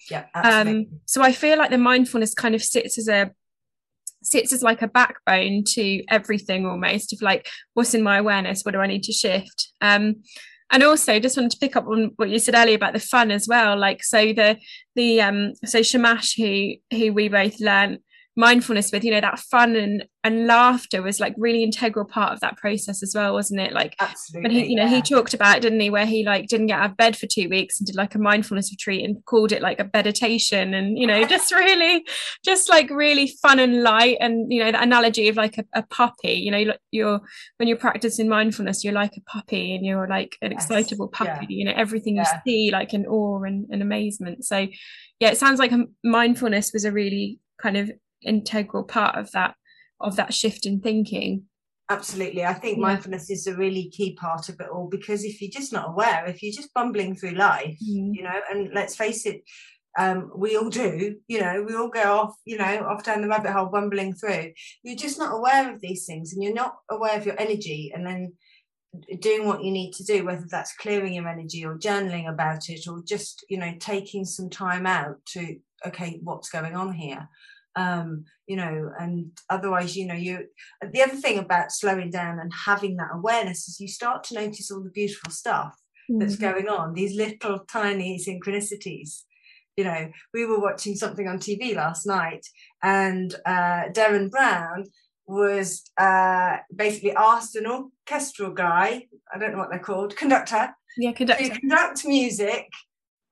Yeah 0.10 0.25
absolutely. 0.36 0.82
um 0.82 0.88
so 1.06 1.22
i 1.22 1.32
feel 1.32 1.58
like 1.58 1.70
the 1.70 1.77
mindfulness 1.77 2.34
kind 2.34 2.56
of 2.56 2.62
sits 2.62 2.98
as 2.98 3.08
a 3.08 3.32
sits 4.24 4.51
as 4.51 4.63
like 4.63 4.82
a 4.82 4.88
backbone 4.88 5.63
to 5.65 6.03
everything 6.10 6.65
almost 6.65 7.13
of 7.13 7.22
like 7.22 7.48
what's 7.74 7.94
in 7.94 8.03
my 8.03 8.17
awareness 8.17 8.63
what 8.63 8.74
do 8.74 8.79
i 8.79 8.88
need 8.88 9.03
to 9.03 9.13
shift? 9.13 9.72
Um 9.79 10.24
and 10.71 10.83
also 10.83 11.19
just 11.19 11.38
wanted 11.38 11.51
to 11.51 11.59
pick 11.59 11.75
up 11.75 11.88
on 11.88 12.12
what 12.17 12.29
you 12.29 12.39
said 12.39 12.55
earlier 12.55 12.75
about 12.75 12.93
the 12.93 13.00
fun 13.00 13.31
as 13.31 13.47
well 13.47 13.77
like 13.77 14.03
so 14.03 14.33
the 14.33 14.57
the 14.95 15.21
um 15.21 15.53
so 15.65 15.81
shamash 15.81 16.36
who 16.36 16.74
who 16.91 17.13
we 17.13 17.29
both 17.29 17.59
learned 17.59 18.00
mindfulness 18.38 18.91
with 18.91 19.03
you 19.03 19.10
know 19.10 19.20
that 19.20 19.39
fun 19.39 19.75
and 19.75 20.06
and 20.24 20.46
laughter 20.46 21.01
was 21.01 21.20
like 21.20 21.34
really 21.38 21.63
integral 21.63 22.06
part 22.06 22.32
of 22.32 22.39
that 22.39 22.56
process 22.56 23.01
as 23.01 23.13
well 23.15 23.34
wasn't 23.34 23.60
it 23.60 23.74
like 23.74 23.96
absolutely 24.00 24.48
but 24.48 24.51
he 24.51 24.70
you 24.70 24.75
know 24.75 24.84
yeah. 24.84 24.89
he 24.89 25.01
talked 25.01 25.34
about 25.34 25.58
it 25.58 25.62
didn't 25.62 25.79
he 25.79 25.89
where 25.89 26.06
he 26.06 26.24
like 26.24 26.48
didn't 26.48 26.67
get 26.67 26.79
out 26.79 26.91
of 26.91 26.98
bed 26.98 27.17
for 27.17 27.25
two 27.25 27.50
weeks 27.50 27.79
and 27.79 27.88
did 27.88 27.96
like 27.96 28.13
a 28.13 28.20
mindfulness 28.20 28.72
retreat 28.72 29.03
and 29.03 29.25
called 29.25 29.51
it 29.51 29.62
like 29.62 29.79
a 29.79 29.89
meditation 29.91 30.75
and 30.75 31.00
you 31.00 31.08
know 31.08 31.25
just 31.25 31.51
really 31.56 32.06
just 32.46 32.70
like 32.70 32.91
really 32.91 33.27
fun 33.41 33.58
and 33.58 33.82
light 33.82 34.17
and 34.20 34.53
you 34.53 34.63
know 34.63 34.72
the 34.72 34.82
analogy 34.82 35.27
of 35.29 35.36
like 35.36 35.58
a, 35.58 35.65
a 35.74 35.82
puppy 35.82 36.34
you 36.34 36.51
know 36.51 36.75
you're 36.91 37.20
when 37.58 37.67
you're 37.67 37.75
practicing 37.75 38.29
mindfulness 38.29 38.84
you're 38.84 38.94
like 38.94 39.17
a 39.17 39.22
puppy 39.22 39.74
and 39.74 39.84
you're 39.84 40.08
like 40.08 40.38
an 40.44 40.51
yes. 40.51 40.70
excitable 40.70 41.08
puppy 41.08 41.48
yeah. 41.50 41.58
you 41.58 41.65
know 41.65 41.74
everything 41.75 42.17
yeah. 42.17 42.22
you 42.22 42.39
see 42.46 42.72
like 42.72 42.94
in 42.94 43.08
awe 43.08 43.41
and, 43.41 43.65
and 43.72 43.82
amazement 43.82 44.46
so 44.46 44.67
yeah 45.20 45.29
it 45.29 45.38
sounds 45.38 45.58
like 45.58 45.72
mindfulness 46.03 46.72
was 46.72 46.86
a 46.86 46.91
really 46.91 47.39
kind 47.60 47.77
of 47.77 47.89
integral 48.21 48.83
part 48.83 49.15
of 49.17 49.31
that 49.31 49.55
of 50.00 50.15
that 50.15 50.33
shift 50.33 50.65
in 50.65 50.79
thinking 50.79 51.43
absolutely 51.89 52.43
i 52.43 52.53
think 52.53 52.77
yeah. 52.77 52.83
mindfulness 52.83 53.29
is 53.29 53.47
a 53.47 53.55
really 53.55 53.89
key 53.89 54.15
part 54.15 54.50
of 54.50 54.59
it 54.59 54.67
all 54.69 54.88
because 54.89 55.24
if 55.24 55.41
you're 55.41 55.51
just 55.51 55.74
not 55.74 55.89
aware 55.89 56.25
if 56.25 56.43
you're 56.43 56.53
just 56.53 56.74
bumbling 56.74 57.15
through 57.15 57.31
life 57.31 57.77
mm. 57.83 58.13
you 58.13 58.24
know 58.24 58.39
and 58.51 58.69
let's 58.74 58.95
face 58.95 59.25
it 59.25 59.41
um, 59.97 60.31
we 60.36 60.55
all 60.55 60.69
do, 60.69 61.15
you 61.27 61.41
know, 61.41 61.63
we 61.67 61.75
all 61.75 61.89
go 61.89 62.17
off, 62.17 62.36
you 62.45 62.55
know, 62.57 62.86
off 62.88 63.03
down 63.03 63.21
the 63.21 63.27
rabbit 63.27 63.51
hole, 63.51 63.65
bumbling 63.65 64.13
through. 64.13 64.51
You're 64.83 64.95
just 64.95 65.17
not 65.17 65.33
aware 65.33 65.74
of 65.74 65.81
these 65.81 66.05
things 66.05 66.33
and 66.33 66.43
you're 66.43 66.53
not 66.53 66.75
aware 66.89 67.17
of 67.17 67.25
your 67.25 67.39
energy 67.39 67.91
and 67.93 68.05
then 68.05 68.33
doing 69.19 69.47
what 69.47 69.63
you 69.63 69.71
need 69.71 69.93
to 69.93 70.03
do, 70.03 70.24
whether 70.24 70.45
that's 70.50 70.75
clearing 70.75 71.13
your 71.13 71.27
energy 71.27 71.65
or 71.65 71.79
journaling 71.79 72.29
about 72.29 72.69
it 72.69 72.88
or 72.88 73.01
just, 73.07 73.43
you 73.50 73.57
know, 73.57 73.74
taking 73.79 74.24
some 74.24 74.51
time 74.51 74.86
out 74.86 75.17
to, 75.29 75.57
okay, 75.86 76.19
what's 76.24 76.50
going 76.50 76.75
on 76.75 76.93
here? 76.93 77.27
Um, 77.77 78.25
you 78.48 78.55
know, 78.55 78.91
and 79.00 79.31
otherwise, 79.50 79.96
you 79.96 80.07
know, 80.07 80.15
you. 80.15 80.48
The 80.91 81.03
other 81.03 81.15
thing 81.15 81.38
about 81.38 81.72
slowing 81.72 82.10
down 82.10 82.39
and 82.39 82.51
having 82.65 82.98
that 82.98 83.12
awareness 83.13 83.67
is 83.67 83.79
you 83.79 83.88
start 83.88 84.24
to 84.25 84.36
notice 84.36 84.72
all 84.72 84.84
the 84.84 84.89
beautiful 84.89 85.31
stuff 85.31 85.77
mm-hmm. 86.10 86.19
that's 86.19 86.36
going 86.36 86.67
on. 86.67 86.93
These 86.93 87.15
little 87.15 87.60
tiny 87.72 88.17
synchronicities. 88.17 89.22
You 89.77 89.84
know, 89.84 90.10
we 90.34 90.46
were 90.46 90.60
watching 90.60 90.96
something 90.96 91.27
on 91.27 91.38
TV 91.38 91.75
last 91.75 92.07
night, 92.07 92.46
and 92.81 93.34
uh, 93.46 93.89
Derren 93.91 94.31
Brown 94.31 94.86
was 95.27 95.84
uh, 96.00 96.57
basically 96.75 97.13
asked 97.15 97.55
an 97.55 97.67
orchestral 97.67 98.53
guy, 98.53 99.05
I 99.31 99.38
don't 99.38 99.51
know 99.51 99.57
what 99.60 99.69
they're 99.69 99.77
called, 99.77 100.15
conductor, 100.15 100.74
yeah, 100.98 101.12
conductor. 101.12 101.50
to 101.50 101.60
conduct 101.60 102.05
music 102.05 102.69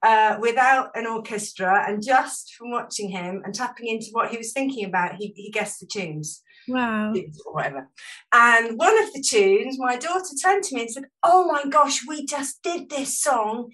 uh, 0.06 0.38
without 0.40 0.92
an 0.94 1.08
orchestra 1.08 1.84
and 1.88 2.04
just 2.04 2.54
from 2.54 2.70
watching 2.70 3.10
him 3.10 3.42
and 3.44 3.56
tapping 3.56 3.88
into 3.88 4.08
what 4.12 4.30
he 4.30 4.38
was 4.38 4.54
thinking 4.54 4.86
about, 4.86 5.16
he, 5.16 5.34
he 5.36 5.50
guessed 5.50 5.80
the 5.80 5.88
tunes. 5.88 6.44
Wow. 6.68 7.12
Or 7.46 7.54
whatever. 7.54 7.90
And 8.32 8.78
one 8.78 9.02
of 9.04 9.12
the 9.14 9.22
tunes, 9.22 9.78
my 9.80 9.98
daughter 9.98 10.30
turned 10.42 10.64
to 10.66 10.76
me 10.76 10.82
and 10.82 10.92
said, 10.92 11.06
Oh 11.24 11.48
my 11.48 11.66
gosh, 11.70 12.02
we 12.08 12.24
just 12.26 12.62
did 12.62 12.90
this 12.90 13.20
song 13.20 13.72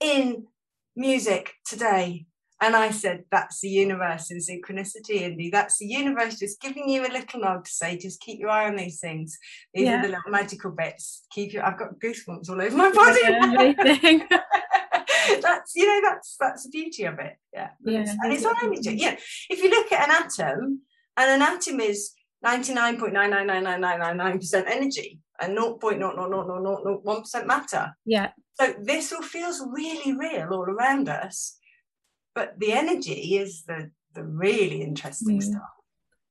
in 0.00 0.46
music 0.94 1.54
today. 1.66 2.26
And 2.60 2.76
I 2.76 2.90
said, 2.90 3.24
That's 3.32 3.60
the 3.60 3.68
universe 3.68 4.30
in 4.30 4.38
synchronicity, 4.38 5.22
Indy. 5.22 5.50
That's 5.50 5.78
the 5.78 5.86
universe 5.86 6.38
just 6.38 6.60
giving 6.60 6.88
you 6.88 7.02
a 7.02 7.10
little 7.10 7.40
nod 7.40 7.64
to 7.64 7.70
say, 7.70 7.98
just 7.98 8.20
keep 8.20 8.38
your 8.38 8.50
eye 8.50 8.68
on 8.68 8.76
these 8.76 9.00
things. 9.00 9.36
These 9.74 9.86
yeah. 9.86 9.98
are 9.98 10.02
the 10.02 10.08
little 10.08 10.30
magical 10.30 10.70
bits. 10.70 11.26
Keep 11.32 11.54
your 11.54 11.66
I've 11.66 11.78
got 11.78 11.98
goosebumps 11.98 12.48
all 12.48 12.62
over 12.62 12.76
my 12.76 12.92
body. 12.92 13.20
Yeah, 13.22 14.40
that's 15.40 15.74
you 15.74 15.86
know 15.86 16.00
that's 16.02 16.36
that's 16.38 16.64
the 16.64 16.70
beauty 16.70 17.04
of 17.04 17.18
it 17.18 17.36
yeah, 17.52 17.70
yeah 17.84 18.14
and 18.22 18.32
it's 18.32 18.44
on 18.44 18.54
energy 18.62 18.94
yeah 18.96 19.16
if 19.50 19.62
you 19.62 19.70
look 19.70 19.90
at 19.92 20.08
an 20.08 20.14
atom 20.24 20.80
and 21.16 21.30
an 21.30 21.42
atom 21.42 21.80
is 21.80 22.12
99.9999999% 22.44 24.64
energy 24.66 25.20
and 25.40 25.56
0.00001% 25.56 27.46
matter 27.46 27.94
yeah 28.04 28.30
so 28.54 28.74
this 28.82 29.12
all 29.12 29.22
feels 29.22 29.64
really 29.70 30.12
real 30.16 30.48
all 30.52 30.64
around 30.64 31.08
us 31.08 31.56
but 32.34 32.58
the 32.58 32.72
energy 32.72 33.36
is 33.36 33.62
the 33.66 33.92
the 34.14 34.24
really 34.24 34.82
interesting 34.82 35.38
mm. 35.38 35.42
stuff 35.42 35.62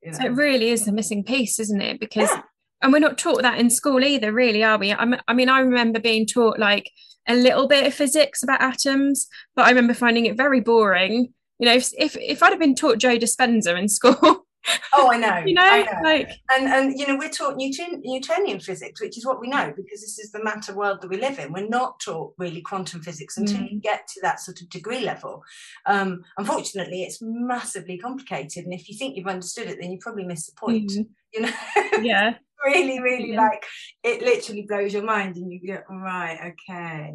you 0.02 0.12
know? 0.12 0.18
so 0.18 0.26
it 0.26 0.34
really 0.34 0.68
is 0.68 0.84
the 0.84 0.92
missing 0.92 1.24
piece 1.24 1.58
isn't 1.58 1.80
it 1.80 1.98
because 1.98 2.28
yeah. 2.30 2.42
And 2.82 2.92
we're 2.92 2.98
not 2.98 3.18
taught 3.18 3.42
that 3.42 3.58
in 3.58 3.70
school 3.70 4.02
either 4.04 4.32
really 4.32 4.62
are 4.62 4.78
we 4.78 4.92
I'm, 4.92 5.16
i 5.28 5.34
mean 5.34 5.48
i 5.48 5.60
remember 5.60 6.00
being 6.00 6.26
taught 6.26 6.58
like 6.58 6.90
a 7.28 7.34
little 7.34 7.68
bit 7.68 7.86
of 7.86 7.94
physics 7.94 8.42
about 8.42 8.60
atoms, 8.60 9.28
but 9.54 9.66
I 9.66 9.70
remember 9.70 9.94
finding 9.94 10.26
it 10.26 10.36
very 10.36 10.60
boring. 10.60 11.32
You 11.58 11.66
know, 11.66 11.74
if 11.74 11.90
if, 11.96 12.16
if 12.16 12.42
I'd 12.42 12.50
have 12.50 12.58
been 12.58 12.74
taught 12.74 12.98
Joe 12.98 13.16
Dispenza 13.18 13.78
in 13.78 13.88
school. 13.88 14.46
oh, 14.94 15.10
I 15.10 15.16
know. 15.16 15.42
you 15.44 15.54
know, 15.54 15.62
I 15.62 15.82
know. 15.82 16.00
like 16.02 16.30
and 16.50 16.68
and 16.68 16.98
you 16.98 17.06
know, 17.06 17.16
we're 17.16 17.28
taught 17.28 17.56
Newton, 17.56 18.00
Newtonian 18.04 18.60
physics, 18.60 19.00
which 19.00 19.16
is 19.16 19.26
what 19.26 19.40
we 19.40 19.48
know 19.48 19.72
because 19.76 20.00
this 20.00 20.18
is 20.18 20.30
the 20.32 20.42
matter 20.42 20.74
world 20.74 21.00
that 21.02 21.08
we 21.08 21.16
live 21.16 21.38
in. 21.38 21.52
We're 21.52 21.68
not 21.68 22.00
taught 22.00 22.34
really 22.38 22.60
quantum 22.60 23.02
physics 23.02 23.36
until 23.36 23.58
mm. 23.58 23.72
you 23.72 23.80
get 23.80 24.06
to 24.08 24.20
that 24.22 24.40
sort 24.40 24.60
of 24.60 24.68
degree 24.70 25.00
level. 25.00 25.42
Um, 25.86 26.22
unfortunately, 26.38 27.02
it's 27.02 27.18
massively 27.20 27.98
complicated, 27.98 28.64
and 28.64 28.74
if 28.74 28.88
you 28.88 28.96
think 28.96 29.16
you've 29.16 29.26
understood 29.26 29.68
it, 29.68 29.78
then 29.80 29.92
you 29.92 29.98
probably 30.00 30.24
miss 30.24 30.46
the 30.46 30.52
point. 30.56 30.90
Mm. 30.90 31.06
You 31.34 31.40
know. 31.42 31.52
Yeah. 32.02 32.34
Really, 32.64 33.00
really 33.00 33.32
yeah. 33.32 33.40
like 33.40 33.64
it 34.02 34.22
literally 34.22 34.66
blows 34.68 34.92
your 34.92 35.04
mind 35.04 35.36
and 35.36 35.52
you 35.52 35.66
go, 35.66 35.80
right, 35.90 36.54
okay. 36.68 37.14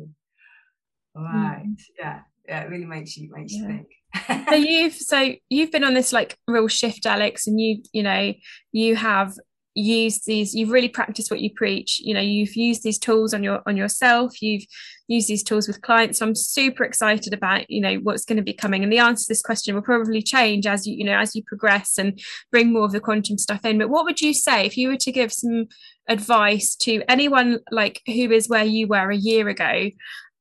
Right. 1.15 1.63
Mm. 1.65 1.75
Yeah. 1.97 2.19
Yeah, 2.47 2.61
it 2.63 2.69
really 2.69 2.85
makes 2.85 3.17
you 3.17 3.29
makes 3.33 3.53
yeah. 3.53 3.61
you 3.61 3.67
think. 3.67 4.47
so 4.49 4.55
you've 4.55 4.93
so 4.93 5.33
you've 5.49 5.71
been 5.71 5.83
on 5.83 5.93
this 5.93 6.13
like 6.13 6.37
real 6.47 6.69
shift, 6.69 7.05
Alex, 7.05 7.45
and 7.45 7.59
you, 7.59 7.81
you 7.91 8.03
know, 8.03 8.33
you 8.71 8.95
have 8.95 9.33
used 9.77 10.25
these 10.25 10.55
you've 10.55 10.72
really 10.72 10.89
practiced 10.89 11.29
what 11.29 11.39
you 11.39 11.51
preach 11.53 12.00
you 12.03 12.13
know 12.13 12.22
you've 12.22 12.55
used 12.55 12.84
these 12.84 12.98
tools 12.98 13.34
on 13.34 13.43
your 13.43 13.62
on 13.65 13.77
yourself 13.77 14.41
you've 14.41 14.65
used 15.07 15.27
these 15.27 15.43
tools 15.43 15.67
with 15.67 15.81
clients. 15.81 16.19
So 16.19 16.25
i'm 16.25 16.36
super 16.36 16.84
excited 16.84 17.34
about 17.34 17.69
you 17.69 17.81
know 17.81 17.96
what's 17.96 18.25
going 18.25 18.38
to 18.38 18.43
be 18.43 18.53
coming. 18.53 18.84
And 18.84 18.91
the 18.91 19.00
answer 19.00 19.24
to 19.24 19.29
this 19.29 19.41
question 19.41 19.75
will 19.75 19.81
probably 19.81 20.22
change 20.22 20.67
as 20.67 20.86
you 20.86 20.96
you 20.96 21.03
know 21.03 21.17
as 21.17 21.36
you 21.36 21.43
progress 21.43 21.98
and 21.98 22.19
bring 22.51 22.72
more 22.72 22.86
of 22.86 22.91
the 22.91 23.00
quantum 23.00 23.38
stuff 23.38 23.65
in. 23.65 23.77
But 23.77 23.89
what 23.89 24.05
would 24.05 24.22
you 24.22 24.34
say 24.34 24.65
if 24.65 24.77
you 24.77 24.89
were 24.89 24.98
to 24.98 25.12
give 25.12 25.34
some 25.34 25.67
advice 26.07 26.75
to 26.75 27.03
anyone 27.10 27.60
like 27.72 28.01
who 28.05 28.31
is 28.31 28.48
where 28.48 28.63
you 28.63 28.88
were 28.88 29.12
a 29.12 29.15
year 29.15 29.50
ago 29.50 29.89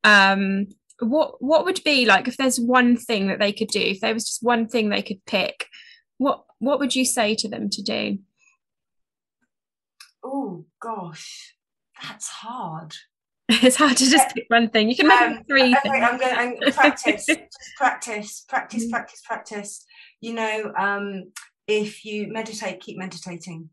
um 0.04 0.66
what 1.00 1.42
what 1.42 1.64
would 1.64 1.82
be 1.82 2.06
like 2.06 2.28
if 2.28 2.36
there's 2.36 2.60
one 2.60 2.96
thing 2.96 3.26
that 3.26 3.40
they 3.40 3.52
could 3.52 3.68
do 3.68 3.80
if 3.80 4.00
there 4.00 4.14
was 4.14 4.24
just 4.24 4.44
one 4.44 4.68
thing 4.68 4.88
they 4.88 5.02
could 5.02 5.22
pick 5.26 5.66
what 6.18 6.44
what 6.60 6.78
would 6.78 6.94
you 6.94 7.04
say 7.04 7.34
to 7.34 7.48
them 7.48 7.68
to 7.68 7.82
do 7.82 8.16
oh 10.26 10.64
gosh, 10.80 11.54
that's 12.02 12.28
hard. 12.28 12.94
it's 13.48 13.76
hard 13.76 13.96
to 13.96 14.10
just 14.10 14.34
pick 14.34 14.44
one 14.48 14.68
thing. 14.70 14.88
You 14.88 14.96
can 14.96 15.08
make 15.08 15.20
um, 15.20 15.44
three. 15.48 15.76
Okay, 15.76 16.00
I'm 16.00 16.18
going 16.18 16.60
to 16.60 16.72
practice, 16.72 17.26
just 17.28 17.40
practice, 17.76 18.44
practice, 18.48 18.86
mm. 18.86 18.90
practice, 18.90 19.22
practice. 19.24 19.84
You 20.20 20.34
know, 20.34 20.72
um, 20.76 21.32
if 21.68 22.04
you 22.04 22.26
meditate, 22.32 22.80
keep 22.80 22.98
meditating. 22.98 23.70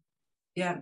Yeah. 0.55 0.77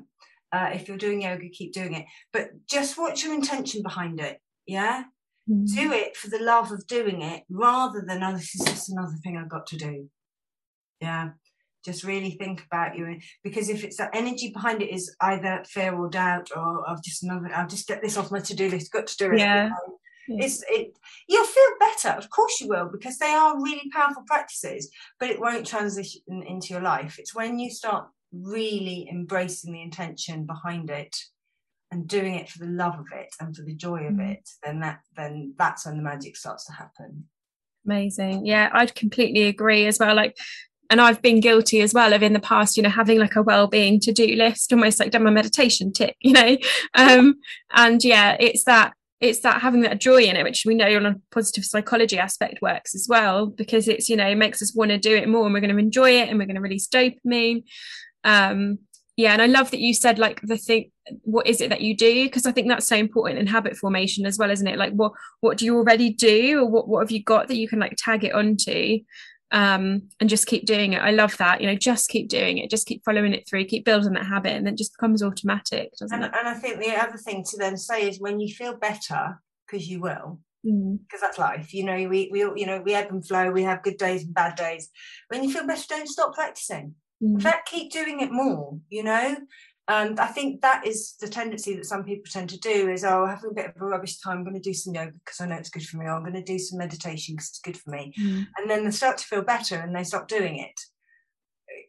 Uh, 0.51 0.71
if 0.73 0.89
you're 0.89 0.97
doing 0.97 1.21
yoga, 1.21 1.47
keep 1.47 1.71
doing 1.71 1.93
it. 1.93 2.05
But 2.33 2.49
just 2.67 2.97
what's 2.97 3.23
your 3.23 3.33
intention 3.33 3.81
behind 3.81 4.19
it? 4.19 4.41
Yeah. 4.67 5.05
Mm. 5.49 5.73
Do 5.73 5.93
it 5.93 6.17
for 6.17 6.29
the 6.29 6.43
love 6.43 6.73
of 6.73 6.85
doing 6.87 7.21
it 7.21 7.43
rather 7.49 8.03
than, 8.05 8.21
oh, 8.21 8.33
this 8.33 8.53
is 8.55 8.65
just 8.65 8.89
another 8.89 9.15
thing 9.23 9.37
I've 9.37 9.49
got 9.49 9.67
to 9.67 9.77
do. 9.77 10.09
Yeah 10.99 11.29
just 11.83 12.03
really 12.03 12.31
think 12.31 12.65
about 12.65 12.95
you. 12.95 13.19
Because 13.43 13.69
if 13.69 13.83
it's 13.83 13.97
that 13.97 14.11
energy 14.13 14.49
behind 14.49 14.81
it 14.81 14.91
is 14.91 15.15
either 15.21 15.63
fear 15.67 15.95
or 15.95 16.09
doubt 16.09 16.49
or 16.55 16.87
I've 16.89 17.03
just 17.03 17.23
another 17.23 17.49
I'll 17.53 17.67
just 17.67 17.87
get 17.87 18.01
this 18.01 18.17
off 18.17 18.31
my 18.31 18.39
to-do 18.39 18.69
list 18.69 18.91
got 18.91 19.07
to 19.07 19.17
do 19.17 19.31
it. 19.31 19.39
Yeah. 19.39 19.69
it's 20.27 20.63
it 20.69 20.97
you'll 21.27 21.45
feel 21.45 21.69
better. 21.79 22.09
Of 22.09 22.29
course 22.29 22.61
you 22.61 22.67
will 22.67 22.89
because 22.91 23.17
they 23.17 23.33
are 23.33 23.61
really 23.61 23.89
powerful 23.93 24.23
practices 24.25 24.89
but 25.19 25.29
it 25.29 25.39
won't 25.39 25.67
transition 25.67 26.21
into 26.27 26.73
your 26.73 26.81
life. 26.81 27.17
It's 27.19 27.35
when 27.35 27.59
you 27.59 27.71
start 27.71 28.07
really 28.31 29.07
embracing 29.11 29.73
the 29.73 29.81
intention 29.81 30.45
behind 30.45 30.89
it 30.89 31.15
and 31.91 32.07
doing 32.07 32.35
it 32.35 32.47
for 32.47 32.59
the 32.59 32.71
love 32.71 32.97
of 32.97 33.05
it 33.13 33.27
and 33.41 33.53
for 33.53 33.63
the 33.63 33.75
joy 33.75 34.05
of 34.05 34.13
mm. 34.13 34.31
it 34.31 34.49
then 34.63 34.79
that 34.79 34.99
then 35.17 35.53
that's 35.57 35.85
when 35.85 35.97
the 35.97 36.03
magic 36.03 36.37
starts 36.37 36.65
to 36.65 36.73
happen. 36.73 37.25
Amazing. 37.85 38.45
Yeah 38.45 38.69
i'd 38.73 38.93
completely 38.93 39.43
agree 39.43 39.87
as 39.87 39.97
well. 39.97 40.15
Like 40.15 40.37
and 40.91 40.99
I've 40.99 41.21
been 41.21 41.39
guilty 41.39 41.79
as 41.81 41.93
well 41.93 42.11
of 42.11 42.21
in 42.21 42.33
the 42.33 42.39
past, 42.39 42.75
you 42.75 42.83
know, 42.83 42.89
having 42.89 43.17
like 43.17 43.37
a 43.37 43.41
well-being 43.41 44.01
to-do 44.01 44.35
list, 44.35 44.73
almost 44.73 44.99
like 44.99 45.11
done 45.11 45.23
my 45.23 45.31
meditation 45.31 45.93
tick, 45.93 46.17
you 46.21 46.33
know. 46.33 46.57
Um, 46.93 47.35
and 47.73 48.03
yeah, 48.03 48.35
it's 48.39 48.65
that 48.65 48.93
it's 49.21 49.39
that 49.39 49.61
having 49.61 49.81
that 49.81 50.01
joy 50.01 50.23
in 50.23 50.35
it, 50.35 50.43
which 50.43 50.63
we 50.65 50.75
know 50.75 50.95
on 50.95 51.05
a 51.05 51.15
positive 51.31 51.63
psychology 51.63 52.17
aspect 52.17 52.61
works 52.61 52.93
as 52.95 53.05
well, 53.07 53.45
because 53.45 53.87
it's, 53.87 54.09
you 54.09 54.17
know, 54.17 54.27
it 54.27 54.35
makes 54.35 54.63
us 54.63 54.75
want 54.75 54.89
to 54.89 54.97
do 54.97 55.15
it 55.15 55.29
more 55.29 55.45
and 55.45 55.53
we're 55.53 55.61
going 55.61 55.71
to 55.71 55.77
enjoy 55.77 56.09
it 56.19 56.27
and 56.27 56.39
we're 56.39 56.47
going 56.47 56.55
to 56.55 56.61
release 56.61 56.87
dopamine. 56.87 57.63
Um, 58.23 58.79
yeah, 59.17 59.33
and 59.33 59.41
I 59.41 59.45
love 59.45 59.69
that 59.71 59.79
you 59.79 59.93
said 59.93 60.17
like 60.17 60.41
the 60.41 60.57
thing, 60.57 60.91
what 61.21 61.45
is 61.45 61.61
it 61.61 61.69
that 61.69 61.81
you 61.81 61.95
do? 61.95 62.25
Because 62.25 62.47
I 62.47 62.51
think 62.51 62.67
that's 62.67 62.87
so 62.87 62.95
important 62.95 63.39
in 63.39 63.45
habit 63.45 63.77
formation 63.77 64.25
as 64.25 64.39
well, 64.39 64.49
isn't 64.49 64.67
it? 64.67 64.79
Like 64.79 64.93
what 64.93 65.11
what 65.41 65.57
do 65.57 65.65
you 65.65 65.77
already 65.77 66.09
do 66.09 66.59
or 66.59 66.65
what, 66.65 66.87
what 66.87 67.01
have 67.01 67.11
you 67.11 67.23
got 67.23 67.47
that 67.47 67.57
you 67.57 67.67
can 67.67 67.79
like 67.79 67.93
tag 67.97 68.23
it 68.23 68.33
onto? 68.33 68.99
Um, 69.51 70.09
and 70.19 70.29
just 70.29 70.47
keep 70.47 70.65
doing 70.65 70.93
it. 70.93 71.01
I 71.01 71.11
love 71.11 71.35
that. 71.37 71.61
You 71.61 71.67
know, 71.67 71.75
just 71.75 72.09
keep 72.09 72.29
doing 72.29 72.57
it, 72.57 72.69
just 72.69 72.87
keep 72.87 73.03
following 73.03 73.33
it 73.33 73.47
through, 73.47 73.65
keep 73.65 73.85
building 73.85 74.13
that 74.13 74.25
habit, 74.25 74.53
and 74.53 74.65
then 74.65 74.73
it 74.73 74.77
just 74.77 74.93
becomes 74.97 75.21
automatic, 75.23 75.91
doesn't 75.97 76.15
and, 76.15 76.25
it? 76.25 76.31
And 76.37 76.47
I 76.47 76.53
think 76.53 76.79
the 76.79 76.95
other 76.95 77.17
thing 77.17 77.43
to 77.49 77.57
then 77.57 77.77
say 77.77 78.07
is 78.07 78.19
when 78.19 78.39
you 78.39 78.53
feel 78.53 78.75
better, 78.75 79.41
because 79.65 79.87
you 79.87 80.01
will, 80.01 80.39
because 80.63 80.73
Mm. 80.73 81.21
that's 81.21 81.37
life. 81.39 81.73
You 81.73 81.85
know, 81.85 82.07
we 82.07 82.29
we 82.31 82.43
all- 82.43 82.57
you 82.57 82.65
know 82.65 82.81
we 82.81 82.93
ebb 82.93 83.09
and 83.11 83.25
flow. 83.25 83.51
We 83.51 83.63
have 83.63 83.83
good 83.83 83.97
days 83.97 84.23
and 84.23 84.33
bad 84.33 84.55
days. 84.55 84.89
When 85.29 85.43
you 85.43 85.51
feel 85.51 85.65
better, 85.65 85.83
don't 85.89 86.07
stop 86.07 86.33
practicing. 86.35 86.95
In 87.21 87.37
Mm. 87.37 87.41
fact, 87.41 87.69
keep 87.69 87.91
doing 87.91 88.19
it 88.19 88.31
more. 88.31 88.79
You 88.89 89.03
know, 89.03 89.37
and 89.91 90.21
I 90.21 90.27
think 90.27 90.61
that 90.61 90.87
is 90.87 91.15
the 91.19 91.27
tendency 91.27 91.75
that 91.75 91.85
some 91.85 92.05
people 92.05 92.23
tend 92.31 92.49
to 92.51 92.59
do 92.59 92.89
is 92.89 93.03
oh, 93.03 93.25
I'm 93.25 93.35
having 93.35 93.51
a 93.51 93.53
bit 93.53 93.65
of 93.75 93.81
a 93.81 93.85
rubbish 93.85 94.19
time. 94.19 94.37
I'm 94.37 94.43
going 94.45 94.55
to 94.55 94.61
do 94.61 94.73
some 94.73 94.93
yoga 94.93 95.11
because 95.25 95.41
I 95.41 95.47
know 95.47 95.55
it's 95.55 95.69
good 95.69 95.85
for 95.85 95.97
me. 95.97 96.05
Or 96.05 96.11
I'm 96.11 96.21
going 96.21 96.33
to 96.33 96.41
do 96.41 96.57
some 96.57 96.79
meditation 96.79 97.35
because 97.35 97.49
it's 97.49 97.59
good 97.59 97.77
for 97.77 97.89
me. 97.89 98.13
Mm. 98.17 98.47
And 98.57 98.69
then 98.69 98.85
they 98.85 98.91
start 98.91 99.17
to 99.17 99.25
feel 99.25 99.41
better 99.41 99.75
and 99.75 99.93
they 99.93 100.05
stop 100.05 100.29
doing 100.29 100.59
it. 100.59 100.79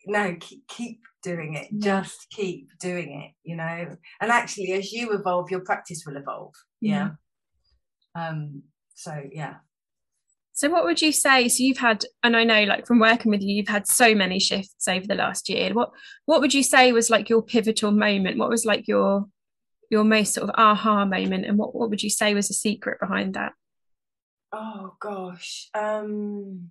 No, 0.06 0.34
keep, 0.40 0.66
keep 0.66 1.00
doing 1.22 1.54
it. 1.54 1.68
Yeah. 1.70 2.00
Just 2.00 2.28
keep 2.30 2.70
doing 2.80 3.22
it. 3.22 3.48
You 3.48 3.54
know, 3.54 3.96
and 4.20 4.30
actually, 4.32 4.72
as 4.72 4.92
you 4.92 5.12
evolve, 5.12 5.52
your 5.52 5.60
practice 5.60 6.02
will 6.04 6.16
evolve. 6.16 6.54
Yeah. 6.80 7.10
Um. 8.16 8.62
So 8.96 9.22
yeah. 9.32 9.56
So 10.54 10.68
what 10.68 10.84
would 10.84 11.00
you 11.00 11.12
say? 11.12 11.48
So 11.48 11.62
you've 11.62 11.78
had, 11.78 12.04
and 12.22 12.36
I 12.36 12.44
know 12.44 12.64
like 12.64 12.86
from 12.86 12.98
working 12.98 13.30
with 13.30 13.40
you, 13.40 13.54
you've 13.54 13.68
had 13.68 13.86
so 13.86 14.14
many 14.14 14.38
shifts 14.38 14.86
over 14.86 15.06
the 15.06 15.14
last 15.14 15.48
year. 15.48 15.72
What 15.72 15.90
what 16.26 16.40
would 16.40 16.54
you 16.54 16.62
say 16.62 16.92
was 16.92 17.10
like 17.10 17.28
your 17.28 17.42
pivotal 17.42 17.90
moment? 17.90 18.38
What 18.38 18.50
was 18.50 18.64
like 18.64 18.86
your 18.86 19.26
your 19.90 20.04
most 20.04 20.34
sort 20.34 20.48
of 20.48 20.54
aha 20.58 21.04
moment? 21.04 21.46
And 21.46 21.58
what, 21.58 21.74
what 21.74 21.90
would 21.90 22.02
you 22.02 22.10
say 22.10 22.34
was 22.34 22.48
the 22.48 22.54
secret 22.54 23.00
behind 23.00 23.34
that? 23.34 23.52
Oh 24.52 24.94
gosh. 25.00 25.70
Um 25.74 26.70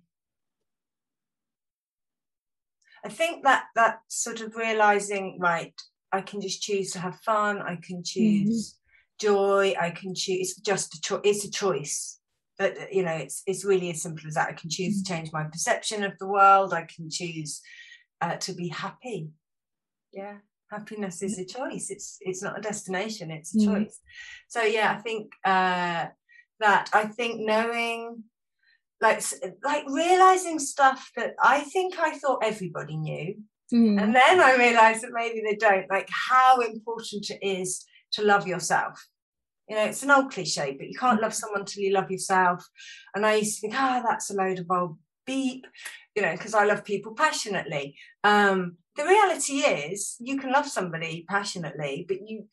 I 3.04 3.08
think 3.08 3.42
that 3.42 3.64
that 3.74 3.98
sort 4.06 4.40
of 4.42 4.54
realizing, 4.54 5.38
right, 5.40 5.74
I 6.12 6.20
can 6.20 6.40
just 6.40 6.62
choose 6.62 6.92
to 6.92 7.00
have 7.00 7.16
fun, 7.16 7.60
I 7.60 7.76
can 7.82 8.04
choose 8.04 8.78
joy, 9.18 9.74
I 9.80 9.90
can 9.90 10.14
choose 10.14 10.52
it's 10.52 10.60
just 10.60 10.94
a 10.94 11.00
choice 11.00 11.20
it's 11.24 11.44
a 11.44 11.50
choice. 11.50 12.20
But 12.62 12.72
you 12.96 13.02
know, 13.02 13.16
it's 13.24 13.42
it's 13.50 13.64
really 13.64 13.90
as 13.90 14.02
simple 14.02 14.26
as 14.28 14.34
that. 14.34 14.50
I 14.50 14.52
can 14.60 14.70
choose 14.70 15.02
to 15.02 15.08
change 15.12 15.32
my 15.32 15.44
perception 15.54 16.04
of 16.04 16.12
the 16.20 16.28
world, 16.28 16.72
I 16.72 16.84
can 16.94 17.10
choose 17.10 17.60
uh, 18.20 18.36
to 18.36 18.52
be 18.60 18.68
happy. 18.68 19.30
Yeah. 20.12 20.36
Happiness 20.70 21.22
is 21.22 21.38
a 21.38 21.44
choice. 21.44 21.86
It's 21.90 22.08
it's 22.20 22.42
not 22.42 22.58
a 22.58 22.62
destination, 22.70 23.30
it's 23.32 23.52
a 23.54 23.58
Mm. 23.58 23.66
choice. 23.68 23.96
So 24.54 24.60
yeah, 24.62 24.90
I 24.96 25.00
think 25.06 25.32
uh 25.44 26.02
that 26.64 26.84
I 27.00 27.04
think 27.18 27.40
knowing 27.52 28.22
like 29.00 29.20
like 29.70 29.84
realizing 29.88 30.58
stuff 30.60 31.10
that 31.16 31.32
I 31.54 31.58
think 31.72 31.98
I 31.98 32.10
thought 32.20 32.44
everybody 32.52 32.96
knew 32.96 33.28
Mm. 33.72 33.96
and 34.02 34.10
then 34.14 34.36
I 34.48 34.52
realized 34.66 35.00
that 35.02 35.12
maybe 35.20 35.40
they 35.44 35.56
don't 35.56 35.88
like 35.96 36.08
how 36.30 36.60
important 36.72 37.24
it 37.34 37.40
is 37.60 37.70
to 38.14 38.20
love 38.32 38.46
yourself 38.46 38.94
you 39.72 39.78
know 39.78 39.86
it's 39.86 40.02
an 40.02 40.10
old 40.10 40.30
cliche 40.30 40.76
but 40.78 40.86
you 40.86 40.98
can't 40.98 41.22
love 41.22 41.32
someone 41.32 41.64
till 41.64 41.82
you 41.82 41.92
love 41.94 42.10
yourself. 42.10 42.68
And 43.14 43.24
I 43.24 43.36
used 43.36 43.54
to 43.54 43.60
think 43.62 43.74
ah 43.74 44.02
that's 44.06 44.28
a 44.30 44.34
load 44.34 44.58
of 44.58 44.66
old 44.70 44.98
beep 45.26 45.64
you 46.14 46.20
know 46.22 46.32
because 46.32 46.52
I 46.52 46.64
love 46.66 46.84
people 46.84 47.14
passionately. 47.14 47.96
Um 48.22 48.76
the 48.96 49.04
reality 49.06 49.54
is 49.60 50.16
you 50.20 50.36
can 50.38 50.52
love 50.52 50.66
somebody 50.68 51.24
passionately 51.26 52.04
but 52.06 52.18
you 52.28 52.44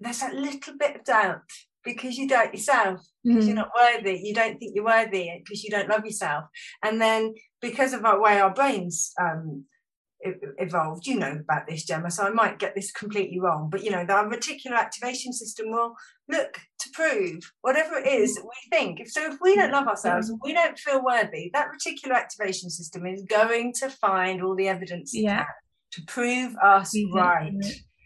there's 0.00 0.18
that 0.18 0.34
little 0.34 0.74
bit 0.76 0.96
of 0.96 1.04
doubt 1.04 1.42
because 1.84 2.18
you 2.18 2.26
doubt 2.26 2.52
yourself 2.52 2.98
because 3.22 3.44
Mm. 3.44 3.48
you're 3.48 3.62
not 3.62 3.70
worthy. 3.82 4.20
You 4.24 4.34
don't 4.34 4.58
think 4.58 4.72
you're 4.74 4.84
worthy 4.84 5.30
because 5.38 5.62
you 5.62 5.70
don't 5.70 5.88
love 5.88 6.04
yourself. 6.04 6.46
And 6.82 7.00
then 7.00 7.34
because 7.60 7.92
of 7.92 8.04
our 8.04 8.20
way 8.20 8.40
our 8.40 8.52
brains 8.52 9.12
um 9.20 9.66
evolved 10.58 11.06
you 11.06 11.18
know 11.18 11.38
about 11.40 11.66
this 11.66 11.84
gemma 11.84 12.10
so 12.10 12.24
i 12.24 12.30
might 12.30 12.58
get 12.58 12.74
this 12.74 12.90
completely 12.92 13.38
wrong 13.40 13.68
but 13.70 13.82
you 13.84 13.90
know 13.90 14.04
our 14.08 14.28
reticular 14.28 14.76
activation 14.76 15.32
system 15.32 15.70
will 15.70 15.94
look 16.28 16.60
to 16.78 16.90
prove 16.92 17.52
whatever 17.62 17.96
it 17.98 18.06
is 18.06 18.34
that 18.34 18.44
we 18.44 18.76
think 18.76 19.00
if 19.00 19.10
so 19.10 19.24
if 19.30 19.38
we 19.40 19.54
don't 19.54 19.72
love 19.72 19.86
ourselves 19.86 20.28
and 20.28 20.40
we 20.44 20.52
don't 20.52 20.78
feel 20.78 21.02
worthy 21.04 21.50
that 21.52 21.68
reticular 21.68 22.14
activation 22.14 22.70
system 22.70 23.06
is 23.06 23.22
going 23.28 23.72
to 23.72 23.88
find 23.88 24.42
all 24.42 24.54
the 24.54 24.68
evidence 24.68 25.14
Yeah. 25.14 25.44
to 25.92 26.02
prove 26.06 26.56
us 26.56 26.94
Mhm. 26.94 27.14
right 27.14 27.52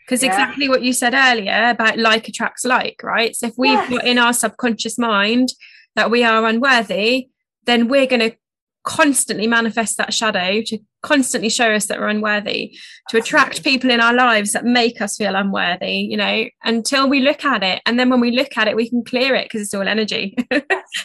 Because 0.06 0.22
Yeah. 0.24 0.28
exactly 0.30 0.68
what 0.68 0.83
you 0.83 0.92
said 0.92 1.14
earlier 1.14 1.68
about 1.70 1.96
like 1.96 2.26
attracts 2.26 2.64
like, 2.64 3.00
right? 3.04 3.35
So 3.37 3.46
if 3.46 3.54
we've 3.56 3.78
Yes. 3.78 3.90
got 3.90 4.04
in 4.04 4.18
our 4.18 4.33
subconscious 4.33 4.98
mind 4.98 5.50
that 5.94 6.11
we 6.11 6.24
are 6.24 6.44
unworthy, 6.46 7.28
then 7.64 7.87
we're 7.87 8.06
going 8.09 8.30
to 8.30 8.37
constantly 8.84 9.46
manifest 9.46 9.96
that 9.98 10.14
shadow 10.14 10.62
to 10.66 10.78
constantly 11.02 11.48
show 11.48 11.72
us 11.72 11.86
that 11.86 11.98
we're 11.98 12.08
unworthy, 12.08 12.76
to 13.08 13.18
attract 13.18 13.64
people 13.64 13.90
in 13.90 14.00
our 14.00 14.12
lives 14.12 14.52
that 14.52 14.64
make 14.64 15.00
us 15.00 15.16
feel 15.16 15.34
unworthy, 15.34 15.92
you 16.10 16.16
know, 16.16 16.44
until 16.64 17.08
we 17.08 17.20
look 17.20 17.44
at 17.44 17.62
it. 17.62 17.80
And 17.86 17.98
then 17.98 18.10
when 18.10 18.20
we 18.20 18.30
look 18.30 18.56
at 18.56 18.68
it, 18.68 18.76
we 18.76 18.88
can 18.88 19.04
clear 19.04 19.34
it 19.34 19.44
because 19.46 19.62
it's 19.62 19.74
all 19.74 19.88
energy. 19.88 20.34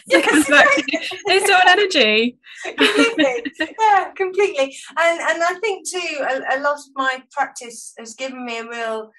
So 0.08 0.18
it 0.18 0.24
comes 0.24 0.46
back 0.48 0.66
to- 0.74 0.82
it's 1.26 1.50
all 1.50 1.68
energy. 1.68 2.36
completely 2.64 3.52
yeah 3.78 4.10
completely 4.16 4.76
and 4.98 5.20
and 5.20 5.42
i 5.42 5.54
think 5.60 5.88
too 5.88 6.24
a, 6.28 6.58
a 6.58 6.60
lot 6.60 6.76
of 6.76 6.84
my 6.96 7.22
practice 7.30 7.92
has 7.98 8.14
given 8.14 8.44
me 8.44 8.58
a 8.58 8.68
real 8.68 9.12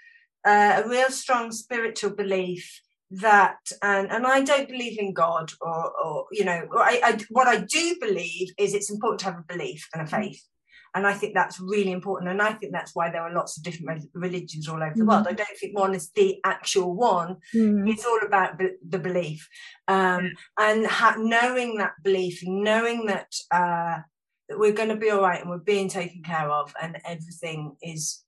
uh, 0.45 0.81
a 0.83 0.89
real 0.89 1.09
strong 1.09 1.51
spiritual 1.51 2.09
belief 2.09 2.81
that 3.09 3.57
and 3.81 4.11
and 4.11 4.27
i 4.27 4.41
don't 4.41 4.67
believe 4.67 4.99
in 4.99 5.13
god 5.13 5.51
or 5.61 5.93
or 6.03 6.25
you 6.31 6.43
know 6.43 6.67
I, 6.75 6.99
I 7.03 7.17
what 7.29 7.47
i 7.47 7.57
do 7.57 7.95
believe 8.01 8.49
is 8.57 8.73
it's 8.73 8.91
important 8.91 9.21
to 9.21 9.25
have 9.27 9.39
a 9.39 9.53
belief 9.53 9.87
and 9.93 10.03
a 10.03 10.07
faith. 10.07 10.43
And 10.95 11.05
i 11.05 11.13
think 11.13 11.33
that's 11.33 11.59
really 11.59 11.91
important 11.91 12.31
and 12.31 12.41
i 12.41 12.53
think 12.53 12.73
that's 12.73 12.95
why 12.95 13.09
there 13.09 13.21
are 13.21 13.33
lots 13.33 13.55
of 13.55 13.63
different 13.63 14.09
religions 14.13 14.67
all 14.67 14.81
over 14.81 14.93
the 14.95 15.05
world. 15.05 15.27
I 15.27 15.33
don't 15.33 15.57
think 15.59 15.77
one 15.77 15.93
is 15.93 16.09
the 16.11 16.39
actual 16.43 16.95
one. 16.95 17.37
Mm. 17.55 17.89
it's 17.89 18.05
all 18.05 18.19
about 18.25 18.57
the 18.57 18.99
belief. 18.99 19.47
Um, 19.87 20.31
and 20.57 20.87
ha- 20.87 21.17
knowing 21.17 21.77
that 21.77 21.93
belief 22.03 22.41
knowing 22.43 23.05
that 23.05 23.31
uh, 23.51 23.99
that 24.49 24.59
we're 24.59 24.73
going 24.73 24.89
to 24.89 24.95
be 24.95 25.09
all 25.09 25.21
right 25.21 25.41
and 25.41 25.49
we're 25.49 25.57
being 25.57 25.89
taken 25.89 26.23
care 26.23 26.49
of 26.49 26.73
and 26.81 26.97
everything 27.05 27.75
is 27.81 28.23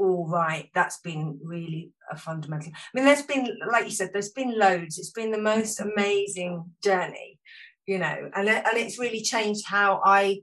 all 0.00 0.26
right 0.26 0.70
that's 0.74 0.98
been 1.00 1.38
really 1.44 1.90
a 2.10 2.16
fundamental 2.16 2.72
i 2.74 2.78
mean 2.94 3.04
there's 3.04 3.22
been 3.22 3.46
like 3.70 3.84
you 3.84 3.90
said 3.90 4.10
there's 4.12 4.30
been 4.32 4.58
loads 4.58 4.98
it's 4.98 5.10
been 5.10 5.30
the 5.30 5.38
most 5.52 5.78
amazing 5.80 6.64
journey 6.82 7.38
you 7.86 7.98
know 7.98 8.30
and, 8.34 8.48
and 8.48 8.76
it's 8.76 8.98
really 8.98 9.20
changed 9.20 9.64
how 9.66 10.00
i 10.04 10.40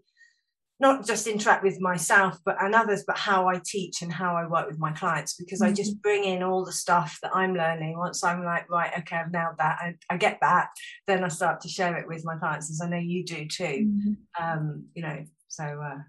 not 0.79 1.07
just 1.07 1.25
interact 1.25 1.63
with 1.63 1.81
myself 1.81 2.37
but 2.45 2.55
and 2.61 2.75
others 2.75 3.03
but 3.07 3.17
how 3.17 3.47
i 3.47 3.59
teach 3.65 4.03
and 4.03 4.13
how 4.13 4.35
i 4.35 4.45
work 4.45 4.67
with 4.67 4.77
my 4.77 4.91
clients 4.91 5.33
because 5.33 5.59
i 5.59 5.71
just 5.71 5.99
bring 6.03 6.23
in 6.23 6.43
all 6.43 6.63
the 6.63 6.71
stuff 6.71 7.17
that 7.23 7.35
i'm 7.35 7.55
learning 7.55 7.97
once 7.97 8.23
i'm 8.23 8.43
like 8.45 8.69
right 8.69 8.91
okay 8.95 9.15
i've 9.15 9.31
nailed 9.31 9.57
that 9.57 9.77
I, 9.81 9.95
I 10.13 10.17
get 10.17 10.37
that 10.41 10.67
then 11.07 11.23
i 11.23 11.29
start 11.29 11.61
to 11.61 11.67
share 11.67 11.97
it 11.97 12.07
with 12.07 12.23
my 12.25 12.37
clients 12.37 12.69
as 12.69 12.79
i 12.83 12.87
know 12.87 12.97
you 13.13 13.25
do 13.25 13.47
too 13.47 13.77
Mm. 13.87 14.17
um 14.39 14.85
you 14.93 15.01
know 15.01 15.25
so 15.47 15.63
uh 15.63 16.01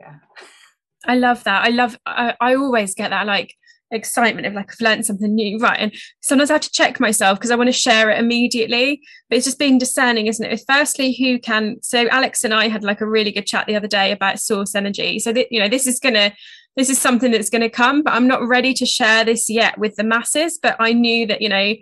yeah 0.00 0.16
I 1.06 1.16
love 1.16 1.44
that. 1.44 1.64
I 1.64 1.70
love, 1.70 1.98
I, 2.06 2.34
I 2.40 2.54
always 2.54 2.94
get 2.94 3.10
that 3.10 3.26
like 3.26 3.54
excitement 3.92 4.46
of 4.46 4.52
like 4.52 4.70
I've 4.70 4.80
learned 4.80 5.06
something 5.06 5.34
new. 5.34 5.58
Right. 5.58 5.78
And 5.80 5.92
sometimes 6.20 6.50
I 6.50 6.54
have 6.54 6.62
to 6.62 6.70
check 6.70 7.00
myself 7.00 7.38
because 7.38 7.50
I 7.50 7.56
want 7.56 7.68
to 7.68 7.72
share 7.72 8.10
it 8.10 8.18
immediately. 8.18 9.00
But 9.28 9.36
it's 9.36 9.46
just 9.46 9.58
being 9.58 9.78
discerning, 9.78 10.26
isn't 10.26 10.44
it? 10.44 10.62
Firstly, 10.68 11.12
who 11.12 11.38
can, 11.38 11.82
so 11.82 12.06
Alex 12.08 12.44
and 12.44 12.54
I 12.54 12.68
had 12.68 12.84
like 12.84 13.00
a 13.00 13.08
really 13.08 13.32
good 13.32 13.46
chat 13.46 13.66
the 13.66 13.76
other 13.76 13.88
day 13.88 14.12
about 14.12 14.38
source 14.38 14.74
energy. 14.74 15.18
So 15.18 15.32
that, 15.32 15.50
you 15.50 15.58
know, 15.58 15.68
this 15.68 15.86
is 15.86 15.98
going 15.98 16.14
to, 16.14 16.32
this 16.76 16.88
is 16.88 17.00
something 17.00 17.32
that's 17.32 17.50
going 17.50 17.62
to 17.62 17.68
come, 17.68 18.02
but 18.02 18.12
I'm 18.12 18.28
not 18.28 18.46
ready 18.46 18.72
to 18.74 18.86
share 18.86 19.24
this 19.24 19.50
yet 19.50 19.76
with 19.76 19.96
the 19.96 20.04
masses. 20.04 20.58
But 20.62 20.76
I 20.78 20.92
knew 20.92 21.26
that, 21.26 21.42
you 21.42 21.48
know, 21.48 21.74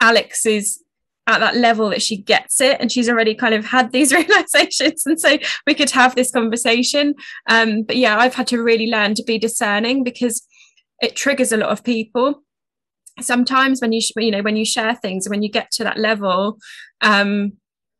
Alex 0.00 0.46
is 0.46 0.82
at 1.30 1.40
that 1.40 1.56
level 1.56 1.88
that 1.90 2.02
she 2.02 2.16
gets 2.16 2.60
it 2.60 2.78
and 2.80 2.90
she's 2.90 3.08
already 3.08 3.34
kind 3.34 3.54
of 3.54 3.64
had 3.64 3.92
these 3.92 4.12
realizations 4.14 5.02
and 5.06 5.20
so 5.20 5.38
we 5.66 5.74
could 5.74 5.90
have 5.90 6.14
this 6.14 6.30
conversation. 6.30 7.14
Um 7.48 7.82
but 7.82 7.96
yeah 7.96 8.18
i've 8.18 8.34
had 8.34 8.46
to 8.48 8.62
really 8.62 8.86
learn 8.86 9.14
to 9.14 9.24
be 9.24 9.38
discerning 9.38 10.04
because 10.04 10.46
it 11.00 11.16
triggers 11.16 11.52
a 11.52 11.56
lot 11.56 11.70
of 11.70 11.82
people. 11.82 12.42
Sometimes 13.20 13.80
when 13.80 13.92
you 13.92 14.00
you 14.16 14.30
know 14.30 14.42
when 14.42 14.56
you 14.56 14.64
share 14.64 14.94
things 14.94 15.26
and 15.26 15.30
when 15.30 15.42
you 15.42 15.50
get 15.50 15.70
to 15.72 15.84
that 15.84 15.98
level 15.98 16.58
um 17.00 17.52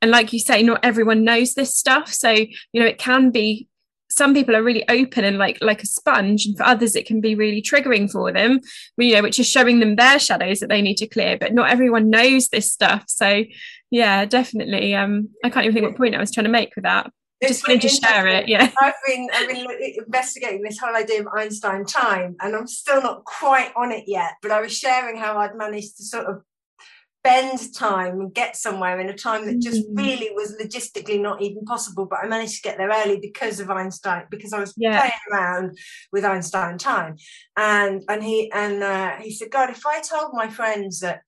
and 0.03 0.11
like 0.11 0.33
you 0.33 0.39
say 0.39 0.63
not 0.63 0.81
everyone 0.83 1.25
knows 1.25 1.55
this 1.55 1.77
stuff. 1.77 2.13
So 2.13 2.31
you 2.31 2.81
know 2.81 2.87
it 2.87 2.99
can 2.99 3.31
be 3.31 3.69
some 4.11 4.35
people 4.35 4.55
are 4.57 4.63
really 4.63 4.87
open 4.89 5.25
and 5.25 5.39
like 5.39 5.59
like 5.61 5.83
a 5.83 5.87
sponge 5.87 6.47
and 6.47 6.57
for 6.57 6.65
others 6.65 6.97
it 6.97 7.07
can 7.07 7.21
be 7.21 7.35
really 7.35 7.63
triggering 7.63 8.11
for 8.11 8.33
them 8.33 8.61
you 8.97 9.15
know 9.15 9.23
which 9.23 9.39
is 9.39 9.47
showing 9.47 9.81
them 9.81 9.97
their 9.97 10.19
shadows 10.19 10.61
that 10.61 10.69
they 10.69 10.83
need 10.83 10.97
to 10.97 11.07
clear 11.07 11.39
but 11.39 11.55
not 11.55 11.71
everyone 11.71 12.11
knows 12.11 12.49
this 12.49 12.71
stuff. 12.73 13.05
So 13.07 13.45
yeah 13.91 14.25
definitely 14.25 14.95
um 14.95 15.29
i 15.45 15.51
can't 15.51 15.65
even 15.65 15.75
think 15.75 15.87
what 15.87 15.97
point 15.97 16.15
i 16.15 16.21
was 16.21 16.31
trying 16.31 16.45
to 16.45 16.51
make 16.51 16.75
with 16.77 16.85
that. 16.85 17.11
Just 17.43 17.67
wanted 17.67 17.83
to 17.83 17.89
share 17.89 18.27
it 18.27 18.49
yeah. 18.49 18.71
I've 18.81 18.95
been 19.07 19.29
I've 19.33 19.49
been 19.49 19.67
investigating 20.05 20.63
this 20.63 20.79
whole 20.79 20.95
idea 20.95 21.21
of 21.21 21.29
Einstein 21.35 21.87
time, 21.87 22.37
and 22.41 22.55
I'm 22.55 22.67
still 22.67 23.01
not 23.03 23.25
quite 23.25 23.73
on 23.77 23.93
it 23.93 24.05
yet. 24.07 24.33
But 24.43 24.51
I 24.51 24.61
was 24.61 24.77
sharing 24.77 25.17
how 25.17 25.39
I'd 25.39 25.57
managed 25.57 25.97
to 25.97 26.05
sort 26.05 26.27
of 26.27 26.43
bend 27.23 27.75
time 27.75 28.21
and 28.21 28.35
get 28.35 28.57
somewhere 28.57 28.99
in 29.01 29.11
a 29.11 29.15
time 29.17 29.47
that 29.47 29.59
just 29.61 29.89
Mm. 29.91 29.99
really 29.99 30.31
was 30.35 30.57
logistically 30.61 31.21
not 31.21 31.43
even 31.43 31.65
possible. 31.65 32.07
But 32.07 32.21
I 32.23 32.27
managed 32.27 32.57
to 32.57 32.63
get 32.63 32.79
there 32.79 32.91
early 32.91 33.19
because 33.21 33.61
of 33.61 33.71
Einstein, 33.71 34.25
because 34.31 34.53
I 34.53 34.61
was 34.61 34.73
Yeah. 34.77 34.99
playing 34.99 35.13
around 35.31 35.79
with 36.13 36.25
Einstein 36.25 36.79
time. 36.79 37.17
And 37.57 38.05
and 38.09 38.23
he 38.25 38.51
and 38.53 38.83
uh, 38.83 39.17
he 39.17 39.33
said, 39.33 39.51
God, 39.51 39.71
if 39.71 39.85
I 39.87 40.01
told 40.01 40.33
my 40.33 40.49
friends 40.49 41.01
that 41.01 41.23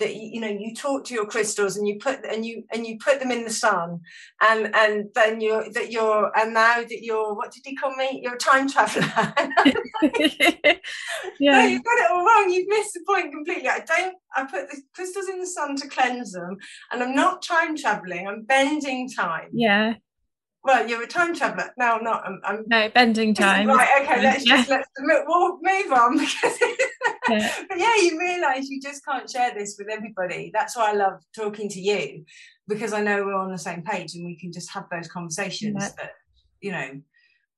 that 0.00 0.16
you, 0.16 0.30
you 0.34 0.40
know 0.40 0.48
you 0.48 0.74
talk 0.74 1.04
to 1.04 1.14
your 1.14 1.26
crystals 1.26 1.76
and 1.76 1.86
you 1.86 1.98
put 1.98 2.24
and 2.24 2.44
you 2.44 2.64
and 2.72 2.86
you 2.86 2.98
put 2.98 3.20
them 3.20 3.30
in 3.30 3.44
the 3.44 3.50
sun 3.50 4.00
and 4.40 4.74
and 4.74 5.06
then 5.14 5.40
you're 5.40 5.70
that 5.72 5.92
you're 5.92 6.36
and 6.36 6.52
now 6.52 6.80
that 6.80 7.02
you're 7.02 7.34
what 7.34 7.52
did 7.52 7.62
he 7.64 7.76
call 7.76 7.94
me 7.96 8.20
you're 8.22 8.34
a 8.34 8.38
time 8.38 8.68
traveler 8.68 9.32
no, 10.02 10.10
yeah. 11.38 11.66
you've 11.66 11.84
got 11.84 11.98
it 11.98 12.10
all 12.10 12.24
wrong. 12.24 12.50
You've 12.50 12.68
missed 12.68 12.94
the 12.94 13.00
point 13.06 13.32
completely. 13.32 13.68
I 13.68 13.80
don't. 13.80 14.16
I 14.36 14.44
put 14.44 14.70
the 14.70 14.80
crystals 14.94 15.28
in 15.28 15.40
the 15.40 15.46
sun 15.46 15.76
to 15.76 15.88
cleanse 15.88 16.32
them, 16.32 16.56
and 16.90 17.02
I'm 17.02 17.14
not 17.14 17.42
time 17.42 17.76
traveling. 17.76 18.26
I'm 18.26 18.42
bending 18.42 19.08
time. 19.08 19.48
Yeah. 19.52 19.94
Well, 20.62 20.86
you're 20.86 21.02
a 21.02 21.06
time 21.06 21.34
traveler. 21.34 21.70
No, 21.78 21.96
I'm 21.96 22.04
not. 22.04 22.22
I'm. 22.26 22.40
I'm 22.44 22.64
No, 22.66 22.88
bending 22.90 23.32
time. 23.34 23.68
Right. 23.68 23.88
Okay. 24.02 24.22
Let's 24.22 24.46
Yeah. 24.46 24.56
just 24.58 24.70
let's 24.70 24.88
mo- 25.00 25.24
we'll 25.26 25.58
move 25.62 25.92
on 25.92 26.18
because. 26.18 26.58
Yeah. 27.28 27.52
but 27.68 27.78
yeah, 27.78 27.94
you 27.96 28.18
realise 28.20 28.68
you 28.68 28.80
just 28.80 29.04
can't 29.04 29.28
share 29.30 29.54
this 29.54 29.76
with 29.78 29.88
everybody. 29.88 30.50
That's 30.52 30.76
why 30.76 30.90
I 30.90 30.94
love 30.94 31.14
talking 31.34 31.68
to 31.70 31.80
you 31.80 32.24
because 32.68 32.92
I 32.92 33.00
know 33.02 33.24
we're 33.24 33.34
on 33.34 33.50
the 33.50 33.58
same 33.58 33.82
page 33.82 34.14
and 34.14 34.24
we 34.24 34.36
can 34.38 34.52
just 34.52 34.70
have 34.72 34.84
those 34.90 35.08
conversations 35.08 35.76
Yeah. 35.80 35.88
that 35.98 36.12
you 36.60 36.72
know 36.72 37.00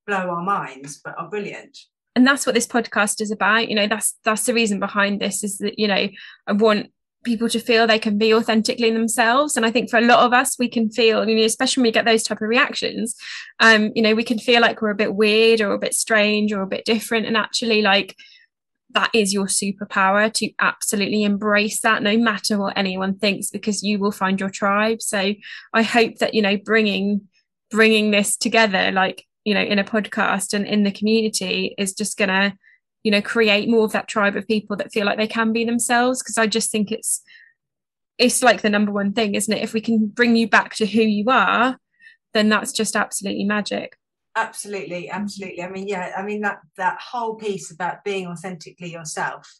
blow 0.06 0.30
our 0.30 0.42
minds 0.42 1.00
but 1.04 1.14
are 1.18 1.28
brilliant. 1.28 1.76
and 2.16 2.26
that's 2.26 2.44
what 2.46 2.54
this 2.54 2.66
podcast 2.66 3.20
is 3.20 3.30
about 3.30 3.68
you 3.68 3.74
know 3.74 3.86
that's 3.88 4.16
that's 4.24 4.46
the 4.46 4.54
reason 4.54 4.78
behind 4.80 5.20
this 5.20 5.42
is 5.44 5.58
that 5.58 5.78
you 5.78 5.86
know 5.88 6.08
i 6.46 6.52
want 6.52 6.88
people 7.24 7.48
to 7.48 7.61
feel 7.61 7.87
they 7.87 7.98
can 7.98 8.18
be 8.18 8.35
authentically 8.35 8.90
themselves. 8.90 9.56
And 9.56 9.64
i 9.64 9.70
think 9.70 9.90
for 9.90 9.98
a 9.98 10.06
lot 10.06 10.24
of 10.24 10.32
us 10.32 10.58
we 10.58 10.68
can 10.68 10.90
feel 10.90 11.28
you 11.28 11.37
know 11.37 11.44
especially 11.44 11.82
when 11.82 11.88
we 11.88 11.92
get 11.92 12.04
those 12.04 12.22
type 12.22 12.40
of 12.40 12.48
reactions 12.48 13.14
um 13.61 13.90
you 13.94 14.02
know 14.02 14.14
we 14.14 14.24
can 14.24 14.38
feel 14.38 14.61
like 14.61 14.82
we're 14.82 14.90
a 14.90 14.94
bit 14.94 15.14
weird 15.14 15.61
or 15.61 15.72
a 15.72 15.78
bit 15.78 15.94
strange 15.94 16.52
or 16.52 16.62
a 16.62 16.66
bit 16.66 16.85
different. 16.85 17.26
And 17.26 17.37
actually 17.37 17.82
like 17.82 18.16
that 18.94 19.11
is 19.14 19.32
your 19.32 19.46
superpower 19.46 20.32
to 20.35 20.50
absolutely 20.58 21.22
embrace 21.22 21.80
that 21.80 22.02
no 22.02 22.16
matter 22.18 22.58
what 22.58 22.76
anyone 22.76 23.18
thinks 23.18 23.48
because 23.48 23.82
you 23.82 23.98
will 23.98 24.12
find 24.12 24.38
your 24.38 24.50
tribe. 24.50 25.00
So 25.00 25.35
i 25.72 25.82
hope 25.82 26.16
that 26.16 26.35
you 26.35 26.42
know 26.42 26.56
bringing 26.56 27.28
bringing 27.70 28.11
this 28.11 28.37
together 28.37 28.92
like 28.92 29.24
you 29.44 29.54
know 29.54 29.62
in 29.62 29.78
a 29.78 29.85
podcast 29.85 30.52
and 30.52 30.66
in 30.66 30.82
the 30.82 30.92
community 30.92 31.74
is 31.78 31.94
just 31.94 32.18
gonna 32.18 32.54
you 33.02 33.10
know 33.10 33.22
create 33.22 33.68
more 33.68 33.84
of 33.84 33.92
that 33.92 34.08
tribe 34.08 34.36
of 34.36 34.46
people 34.46 34.76
that 34.76 34.92
feel 34.92 35.06
like 35.06 35.18
they 35.18 35.26
can 35.26 35.52
be 35.52 35.64
themselves 35.64 36.22
because 36.22 36.38
i 36.38 36.46
just 36.46 36.70
think 36.70 36.90
it's 36.92 37.22
it's 38.18 38.42
like 38.42 38.60
the 38.60 38.70
number 38.70 38.92
one 38.92 39.12
thing 39.12 39.34
isn't 39.34 39.56
it? 39.56 39.62
If 39.62 39.72
we 39.72 39.80
can 39.80 40.06
bring 40.06 40.36
you 40.36 40.46
back 40.46 40.74
to 40.76 40.86
who 40.86 41.02
you 41.02 41.24
are 41.28 41.78
then 42.34 42.48
that's 42.48 42.72
just 42.72 42.96
absolutely 42.96 43.44
magic. 43.44 43.96
Absolutely 44.36 45.10
absolutely. 45.10 45.62
I 45.62 45.70
mean 45.70 45.88
yeah 45.88 46.12
i 46.16 46.22
mean 46.22 46.40
that 46.42 46.60
that 46.76 47.00
whole 47.00 47.34
piece 47.34 47.70
about 47.70 48.04
being 48.04 48.26
authentically 48.26 48.90
yourself 48.90 49.50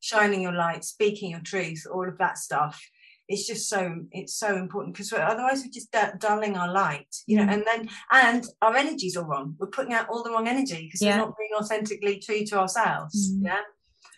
shining 0.00 0.42
your 0.42 0.52
light 0.52 0.84
speaking 0.84 1.30
your 1.30 1.40
truth 1.40 1.86
all 1.92 2.08
of 2.08 2.18
that 2.18 2.38
stuff 2.38 2.80
it's 3.28 3.46
just 3.46 3.68
so 3.68 3.94
it's 4.12 4.34
so 4.38 4.56
important 4.56 4.94
because 4.94 5.12
otherwise 5.12 5.62
we're 5.64 5.70
just 5.72 5.90
du- 5.90 6.14
dulling 6.18 6.56
our 6.56 6.72
light 6.72 7.12
you 7.26 7.36
know 7.36 7.44
Mm. 7.44 7.52
and 7.54 7.64
then 7.66 7.88
and 8.12 8.44
our 8.62 8.76
energy's 8.76 9.16
all 9.16 9.24
wrong 9.24 9.54
we're 9.58 9.66
putting 9.66 9.92
out 9.92 10.08
all 10.08 10.22
the 10.22 10.30
wrong 10.30 10.46
energy 10.48 10.84
because 10.86 11.02
Yeah. 11.02 11.12
we're 11.18 11.26
not 11.26 11.34
being 11.38 11.50
authentically 11.58 12.20
true 12.20 12.44
to 12.46 12.58
ourselves 12.58 13.32
Mm. 13.34 13.44
yeah 13.46 13.60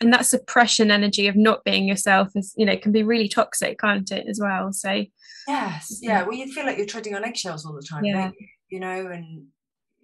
and 0.01 0.13
that 0.13 0.25
suppression 0.25 0.91
energy 0.91 1.27
of 1.27 1.35
not 1.35 1.63
being 1.63 1.87
yourself 1.87 2.29
is 2.35 2.53
you 2.55 2.65
know 2.65 2.77
can 2.77 2.91
be 2.91 3.03
really 3.03 3.27
toxic 3.27 3.79
can't 3.79 4.11
it 4.11 4.27
as 4.29 4.39
well 4.39 4.71
so 4.71 5.03
yes 5.47 5.99
yeah 6.01 6.23
well 6.23 6.33
you 6.33 6.51
feel 6.53 6.65
like 6.65 6.77
you're 6.77 6.85
treading 6.85 7.15
on 7.15 7.23
eggshells 7.25 7.65
all 7.65 7.73
the 7.73 7.81
time 7.81 8.03
Yeah. 8.05 8.31
you? 8.39 8.47
you 8.69 8.79
know 8.79 9.07
and 9.07 9.47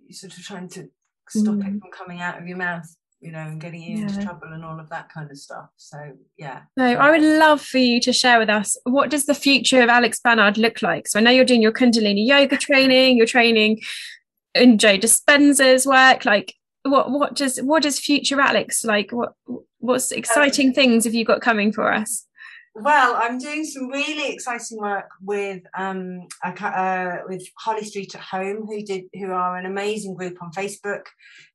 you're 0.08 0.14
sort 0.14 0.36
of 0.38 0.44
trying 0.44 0.70
to 0.70 0.90
stop 1.30 1.56
Mm. 1.56 1.76
it 1.76 1.80
from 1.82 1.92
coming 1.92 2.22
out 2.22 2.40
of 2.40 2.48
your 2.48 2.58
mouth 2.58 2.88
you 3.26 3.32
know 3.32 3.40
and 3.40 3.60
getting 3.60 3.82
you 3.82 3.98
into 3.98 4.14
Yeah. 4.14 4.24
trouble 4.24 4.50
and 4.54 4.64
all 4.64 4.80
of 4.80 4.90
that 4.90 5.10
kind 5.10 5.32
of 5.32 5.38
stuff 5.38 5.70
so 5.78 5.98
yeah 6.38 6.62
No, 6.78 6.86
I 6.86 7.10
would 7.10 7.22
love 7.24 7.62
for 7.62 7.80
you 7.80 8.00
to 8.02 8.14
share 8.14 8.38
with 8.40 8.50
us 8.50 8.78
what 8.84 9.10
does 9.10 9.26
the 9.26 9.34
future 9.34 9.82
of 9.82 9.90
Alex 9.90 10.20
Bannard 10.24 10.58
look 10.58 10.82
like? 10.82 11.08
So 11.08 11.20
I 11.20 11.24
know 11.24 11.32
you're 11.32 11.46
doing 11.46 11.62
your 11.62 11.72
Kundalini 11.72 12.26
yoga 12.28 12.58
training, 12.58 13.18
you're 13.18 13.26
training 13.26 13.82
in 14.54 14.78
Joe 14.78 14.98
Dispenza's 14.98 15.86
work. 15.88 16.26
Like 16.26 16.54
what 16.84 17.10
what 17.10 17.36
does 17.36 17.58
what 17.60 17.84
does 17.84 18.00
future 18.00 18.40
Alex 18.40 18.86
like? 18.86 19.12
What 19.12 19.34
what's 19.80 20.12
um, 20.12 20.18
exciting 20.18 20.74
things 20.74 21.06
have 21.06 21.14
you 21.14 21.26
got 21.26 21.42
coming 21.42 21.72
for 21.72 21.92
us? 21.92 22.26
Well, 22.78 23.16
I'm 23.16 23.38
doing 23.38 23.64
some 23.64 23.88
really 23.88 24.34
exciting 24.34 24.78
work 24.80 25.10
with 25.22 25.64
um 25.78 26.28
a 26.44 26.50
uh, 26.50 27.22
with 27.26 27.48
Holly 27.58 27.86
Street 27.86 28.14
at 28.16 28.20
Home, 28.22 28.66
who 28.68 28.82
did 28.84 29.04
who 29.14 29.32
are 29.32 29.56
an 29.56 29.66
amazing 29.66 30.14
group 30.14 30.44
on 30.44 30.52
Facebook. 30.52 31.04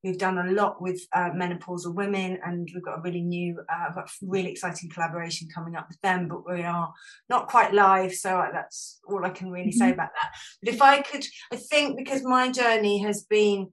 Who've 0.02 0.16
done 0.16 0.38
a 0.38 0.50
lot 0.52 0.80
with 0.80 0.98
uh, 1.12 1.28
menopausal 1.36 1.94
women, 1.94 2.38
and 2.42 2.66
we've 2.72 2.82
got 2.82 3.00
a 3.00 3.02
really 3.02 3.20
new, 3.20 3.60
uh, 3.70 4.00
really 4.22 4.50
exciting 4.50 4.88
collaboration 4.88 5.46
coming 5.54 5.76
up 5.76 5.88
with 5.88 6.00
them. 6.00 6.26
But 6.26 6.50
we 6.50 6.62
are 6.62 6.90
not 7.28 7.48
quite 7.48 7.74
live, 7.74 8.14
so 8.14 8.42
that's 8.50 8.98
all 9.06 9.22
I 9.22 9.28
can 9.30 9.50
really 9.50 9.72
say 9.72 9.90
Mhm. 9.90 9.94
about 9.94 10.12
that. 10.22 10.30
But 10.62 10.72
if 10.72 10.80
I 10.80 11.02
could, 11.02 11.26
I 11.52 11.56
think 11.56 11.98
because 11.98 12.22
my 12.24 12.50
journey 12.50 13.02
has 13.02 13.24
been 13.24 13.68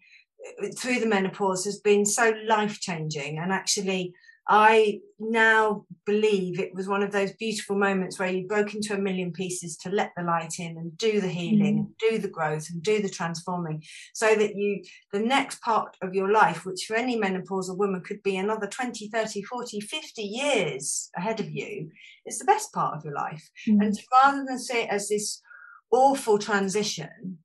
uh, 0.61 0.67
through 0.77 0.99
the 0.99 1.07
menopause 1.07 1.63
has 1.63 1.79
been 1.79 2.05
so 2.05 2.33
life 2.45 2.81
changing, 2.81 3.37
and 3.39 3.53
actually 3.53 4.13
I 4.49 5.01
now 5.19 5.85
believe 6.05 6.59
it 6.59 6.73
was 6.73 6.87
one 6.87 7.03
of 7.03 7.11
those 7.11 7.33
beautiful 7.33 7.77
moments 7.77 8.17
where 8.17 8.31
you 8.31 8.47
broke 8.47 8.73
into 8.73 8.93
a 8.93 8.97
million 8.97 9.33
pieces 9.33 9.75
to 9.77 9.89
let 9.89 10.11
the 10.15 10.23
light 10.23 10.59
in 10.59 10.77
and 10.77 10.97
do 10.97 11.19
the 11.19 11.27
healing, 11.27 11.79
and 11.79 11.97
do 11.97 12.17
the 12.17 12.29
growth, 12.29 12.69
and 12.69 12.81
do 12.81 13.01
the 13.01 13.09
transforming, 13.09 13.83
so 14.13 14.35
that 14.35 14.55
you, 14.55 14.83
the 15.11 15.19
next 15.19 15.61
part 15.61 15.97
of 16.01 16.13
your 16.13 16.31
life, 16.31 16.65
which 16.65 16.85
for 16.87 16.95
any 16.95 17.17
menopausal 17.17 17.77
woman 17.77 18.01
could 18.01 18.23
be 18.23 18.37
another 18.37 18.67
20, 18.67 19.09
30, 19.09 19.41
40, 19.43 19.81
50 19.81 20.21
years 20.21 21.09
ahead 21.17 21.39
of 21.39 21.49
you, 21.49 21.89
is 22.25 22.39
the 22.39 22.45
best 22.45 22.71
part 22.71 22.95
of 22.95 23.03
your 23.03 23.15
life. 23.15 23.49
Mm. 23.67 23.85
And 23.85 23.99
rather 24.11 24.45
than 24.45 24.59
see 24.59 24.81
it 24.81 24.89
as 24.89 25.09
this 25.09 25.41
awful 25.91 26.37
transition, 26.37 27.39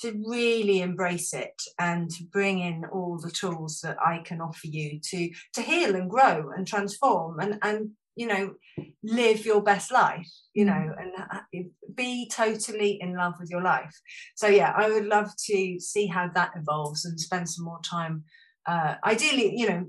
to 0.00 0.12
really 0.26 0.80
embrace 0.80 1.32
it 1.34 1.60
and 1.78 2.10
to 2.10 2.24
bring 2.24 2.60
in 2.60 2.84
all 2.92 3.18
the 3.18 3.30
tools 3.30 3.80
that 3.82 3.96
I 4.04 4.18
can 4.24 4.40
offer 4.40 4.66
you 4.66 5.00
to 5.10 5.30
to 5.54 5.62
heal 5.62 5.94
and 5.94 6.10
grow 6.10 6.50
and 6.56 6.66
transform 6.66 7.40
and 7.40 7.58
and 7.62 7.90
you 8.16 8.26
know 8.26 8.54
live 9.02 9.46
your 9.46 9.62
best 9.62 9.92
life 9.92 10.28
you 10.54 10.64
know 10.64 10.94
and 10.98 11.64
be 11.94 12.28
totally 12.28 12.98
in 13.00 13.14
love 13.16 13.34
with 13.40 13.50
your 13.50 13.62
life. 13.62 13.94
So 14.34 14.48
yeah 14.48 14.72
i 14.76 14.88
would 14.88 15.06
love 15.06 15.30
to 15.46 15.78
see 15.80 16.06
how 16.06 16.28
that 16.34 16.52
evolves 16.56 17.04
and 17.04 17.18
spend 17.18 17.48
some 17.48 17.64
more 17.64 17.80
time 17.82 18.24
uh 18.66 18.96
ideally 19.04 19.54
you 19.56 19.68
know 19.68 19.86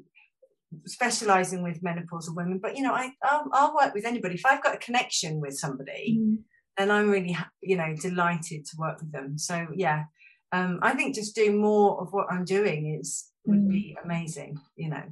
specializing 0.85 1.61
with 1.61 1.83
menopausal 1.83 2.35
women 2.35 2.59
but 2.59 2.75
you 2.75 2.81
know 2.81 2.93
i 2.93 3.11
I'll, 3.23 3.45
I'll 3.53 3.75
work 3.75 3.93
with 3.93 4.05
anybody. 4.05 4.35
If 4.35 4.45
i've 4.45 4.63
got 4.63 4.75
a 4.75 4.79
connection 4.79 5.39
with 5.39 5.57
somebody 5.57 6.19
Mm. 6.19 6.37
Then 6.77 6.89
I'm 6.91 7.09
really, 7.09 7.37
you 7.61 7.77
know, 7.77 7.95
delighted 7.95 8.65
to 8.65 8.75
work 8.77 8.99
with 8.99 9.11
them. 9.11 9.37
So 9.37 9.67
yeah, 9.75 10.05
um, 10.51 10.79
I 10.81 10.93
think 10.93 11.15
just 11.15 11.35
doing 11.35 11.59
more 11.59 12.01
of 12.01 12.13
what 12.13 12.27
I'm 12.31 12.45
doing 12.45 12.97
is 12.99 13.25
would 13.45 13.59
Mm. 13.59 13.69
be 13.69 13.97
amazing. 14.03 14.59
You 14.75 14.89
know, 14.89 15.03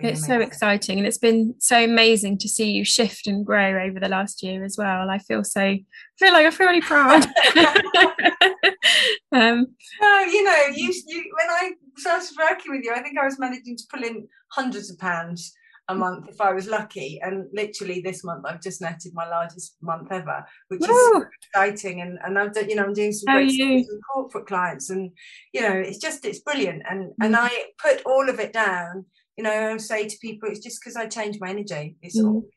It's 0.00 0.26
so 0.26 0.40
exciting 0.40 0.98
and 0.98 1.06
it's 1.06 1.18
been 1.18 1.54
so 1.58 1.84
amazing 1.84 2.38
to 2.38 2.48
see 2.48 2.70
you 2.70 2.84
shift 2.84 3.26
and 3.26 3.44
grow 3.44 3.82
over 3.84 4.00
the 4.00 4.08
last 4.08 4.42
year 4.42 4.64
as 4.64 4.76
well. 4.78 5.10
I 5.10 5.18
feel 5.18 5.44
so 5.44 5.60
I 5.60 5.84
feel 6.18 6.32
like 6.32 6.46
I 6.46 6.50
feel 6.50 6.66
really 6.68 6.80
proud. 6.80 7.24
um 9.32 9.66
Well, 10.00 10.26
you 10.30 10.42
know, 10.44 10.62
you, 10.74 10.92
you 11.06 11.24
when 11.38 11.50
I 11.50 11.72
started 11.96 12.30
working 12.38 12.72
with 12.72 12.84
you, 12.84 12.92
I 12.94 13.02
think 13.02 13.18
I 13.18 13.24
was 13.24 13.38
managing 13.38 13.76
to 13.76 13.84
pull 13.92 14.02
in 14.02 14.26
hundreds 14.52 14.90
of 14.90 14.98
pounds 14.98 15.52
a 15.88 15.94
month 15.94 16.28
if 16.28 16.40
I 16.40 16.52
was 16.52 16.66
lucky. 16.66 17.20
And 17.22 17.46
literally 17.52 18.00
this 18.00 18.24
month, 18.24 18.44
I've 18.46 18.62
just 18.62 18.80
netted 18.80 19.12
my 19.14 19.28
largest 19.28 19.76
month 19.82 20.10
ever, 20.10 20.44
which 20.68 20.80
is 20.82 20.88
woo, 20.88 21.24
exciting 21.54 22.00
and 22.00 22.18
and 22.24 22.38
I've 22.38 22.52
done 22.54 22.68
you 22.70 22.76
know 22.76 22.84
I'm 22.84 22.94
doing 22.94 23.12
some 23.12 23.32
How 23.32 23.38
great 23.38 23.50
stuff 23.52 23.68
with 23.88 24.00
corporate 24.12 24.46
clients 24.46 24.90
and 24.90 25.10
you 25.52 25.60
know 25.60 25.72
it's 25.74 25.98
just 25.98 26.24
it's 26.24 26.40
brilliant 26.40 26.82
and 26.88 27.08
Mm. 27.10 27.24
and 27.26 27.36
I 27.36 27.50
put 27.82 28.02
all 28.06 28.28
of 28.30 28.40
it 28.40 28.52
down 28.52 29.04
you 29.36 29.44
know 29.44 29.70
and 29.70 29.80
say 29.80 30.06
to 30.08 30.16
people 30.22 30.48
it's 30.48 30.60
just 30.60 30.80
because 30.80 30.96
I 30.96 31.06
changed 31.06 31.38
my 31.40 31.50
energy 31.50 31.96
it's 32.02 32.18
all 32.18 32.42
Mm. 32.42 32.48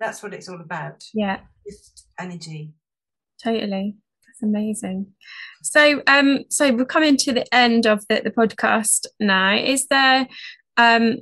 that's 0.00 0.22
what 0.22 0.34
it's 0.34 0.48
all 0.48 0.60
about 0.60 1.04
yeah. 1.14 1.40
just 1.66 2.08
energy 2.18 2.72
totally 3.42 3.96
that's 4.26 4.42
amazing 4.42 5.06
so 5.62 6.02
um 6.06 6.40
so 6.48 6.72
we're 6.74 6.84
coming 6.84 7.16
to 7.18 7.32
the 7.32 7.46
end 7.54 7.86
of 7.86 8.04
the, 8.08 8.20
the 8.24 8.30
podcast 8.30 9.06
now 9.20 9.54
is 9.54 9.86
there 9.88 10.26
um 10.76 11.16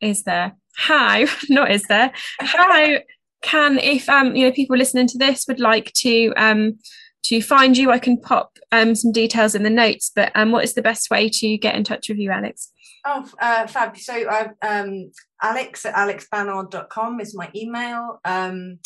is 0.00 0.22
there 0.24 0.54
how 0.76 1.24
not 1.48 1.70
is 1.70 1.82
there. 1.84 2.12
How 2.40 2.98
can 3.42 3.78
if 3.78 4.08
um 4.08 4.34
you 4.34 4.44
know 4.44 4.52
people 4.52 4.76
listening 4.76 5.06
to 5.06 5.18
this 5.18 5.46
would 5.46 5.60
like 5.60 5.92
to 5.92 6.32
um 6.36 6.78
to 7.22 7.40
find 7.42 7.76
you 7.76 7.90
i 7.90 7.98
can 7.98 8.18
pop 8.18 8.58
um 8.72 8.94
some 8.94 9.12
details 9.12 9.54
in 9.54 9.62
the 9.62 9.70
notes 9.70 10.10
but 10.16 10.32
um 10.34 10.50
what 10.52 10.64
is 10.64 10.74
the 10.74 10.82
best 10.82 11.10
way 11.10 11.28
to 11.28 11.58
get 11.58 11.76
in 11.76 11.84
touch 11.84 12.08
with 12.08 12.18
you 12.18 12.30
alex? 12.30 12.72
Oh 13.04 13.24
uh, 13.40 13.66
fab. 13.68 13.96
So 13.96 14.28
uh, 14.28 14.48
um 14.62 15.12
Alex 15.40 15.86
at 15.86 15.94
alexbannard.com 15.94 17.20
is 17.20 17.36
my 17.36 17.50
email. 17.54 18.20
Um 18.24 18.78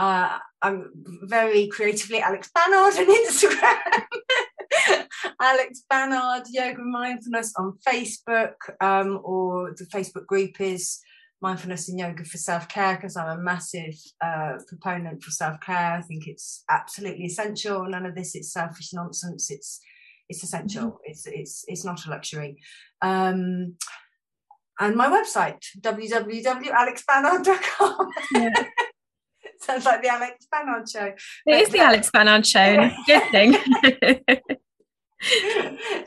Uh, 0.00 0.38
I'm 0.62 0.90
very 1.24 1.68
creatively 1.68 2.20
Alex 2.20 2.50
Bannard 2.54 2.94
on 2.96 3.06
Instagram. 3.26 5.06
Alex 5.40 5.82
Bannard 5.90 6.44
Yoga 6.50 6.82
Mindfulness 6.82 7.52
on 7.56 7.78
Facebook, 7.86 8.54
um, 8.80 9.20
or 9.22 9.74
the 9.76 9.84
Facebook 9.84 10.24
group 10.24 10.58
is 10.58 11.00
Mindfulness 11.42 11.88
and 11.88 11.98
Yoga 11.98 12.22
for 12.24 12.36
Self 12.36 12.68
Care 12.68 12.96
because 12.96 13.16
I'm 13.16 13.38
a 13.38 13.42
massive 13.42 13.94
uh, 14.22 14.58
proponent 14.68 15.22
for 15.22 15.30
self 15.30 15.58
care. 15.60 15.96
I 15.98 16.02
think 16.02 16.26
it's 16.26 16.64
absolutely 16.68 17.24
essential. 17.24 17.88
None 17.88 18.04
of 18.04 18.14
this 18.14 18.34
is 18.34 18.52
selfish 18.52 18.92
nonsense. 18.92 19.50
It's 19.50 19.80
it's 20.28 20.42
essential. 20.42 20.84
Mm-hmm. 20.84 21.04
It's 21.04 21.26
it's 21.26 21.64
it's 21.66 21.82
not 21.84 22.04
a 22.06 22.10
luxury. 22.10 22.56
Um, 23.00 23.76
and 24.78 24.96
my 24.96 25.08
website 25.08 25.64
www.alexbannard.com. 25.80 28.10
Yeah. 28.34 28.50
Sounds 29.60 29.84
like 29.84 30.02
the 30.02 30.08
Alex 30.08 30.46
Bannard 30.50 30.88
show. 30.88 31.04
It 31.04 31.20
but, 31.44 31.54
is 31.54 31.68
the 31.68 31.80
Alex 31.80 32.10
Bannard 32.10 32.46
show. 32.46 32.90
Good 33.06 33.22
thing. 33.30 33.54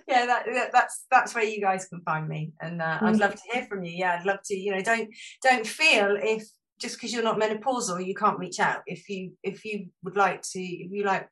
Yeah, 0.07 0.25
that, 0.25 0.69
that's 0.71 1.05
that's 1.11 1.35
where 1.35 1.43
you 1.43 1.61
guys 1.61 1.85
can 1.87 2.01
find 2.01 2.27
me, 2.27 2.53
and 2.61 2.81
uh, 2.81 2.97
I'd 3.01 3.17
love 3.17 3.35
to 3.35 3.41
hear 3.51 3.65
from 3.65 3.83
you. 3.83 3.93
Yeah, 3.95 4.17
I'd 4.19 4.25
love 4.25 4.39
to. 4.45 4.55
You 4.55 4.71
know, 4.75 4.81
don't 4.81 5.09
don't 5.43 5.67
feel 5.67 6.17
if 6.21 6.43
just 6.79 6.95
because 6.95 7.13
you're 7.13 7.23
not 7.23 7.39
menopausal, 7.39 8.05
you 8.05 8.15
can't 8.15 8.39
reach 8.39 8.59
out. 8.59 8.81
If 8.87 9.07
you 9.09 9.33
if 9.43 9.65
you 9.65 9.87
would 10.03 10.17
like 10.17 10.41
to, 10.41 10.59
if 10.59 10.91
you 10.91 11.03
like 11.03 11.27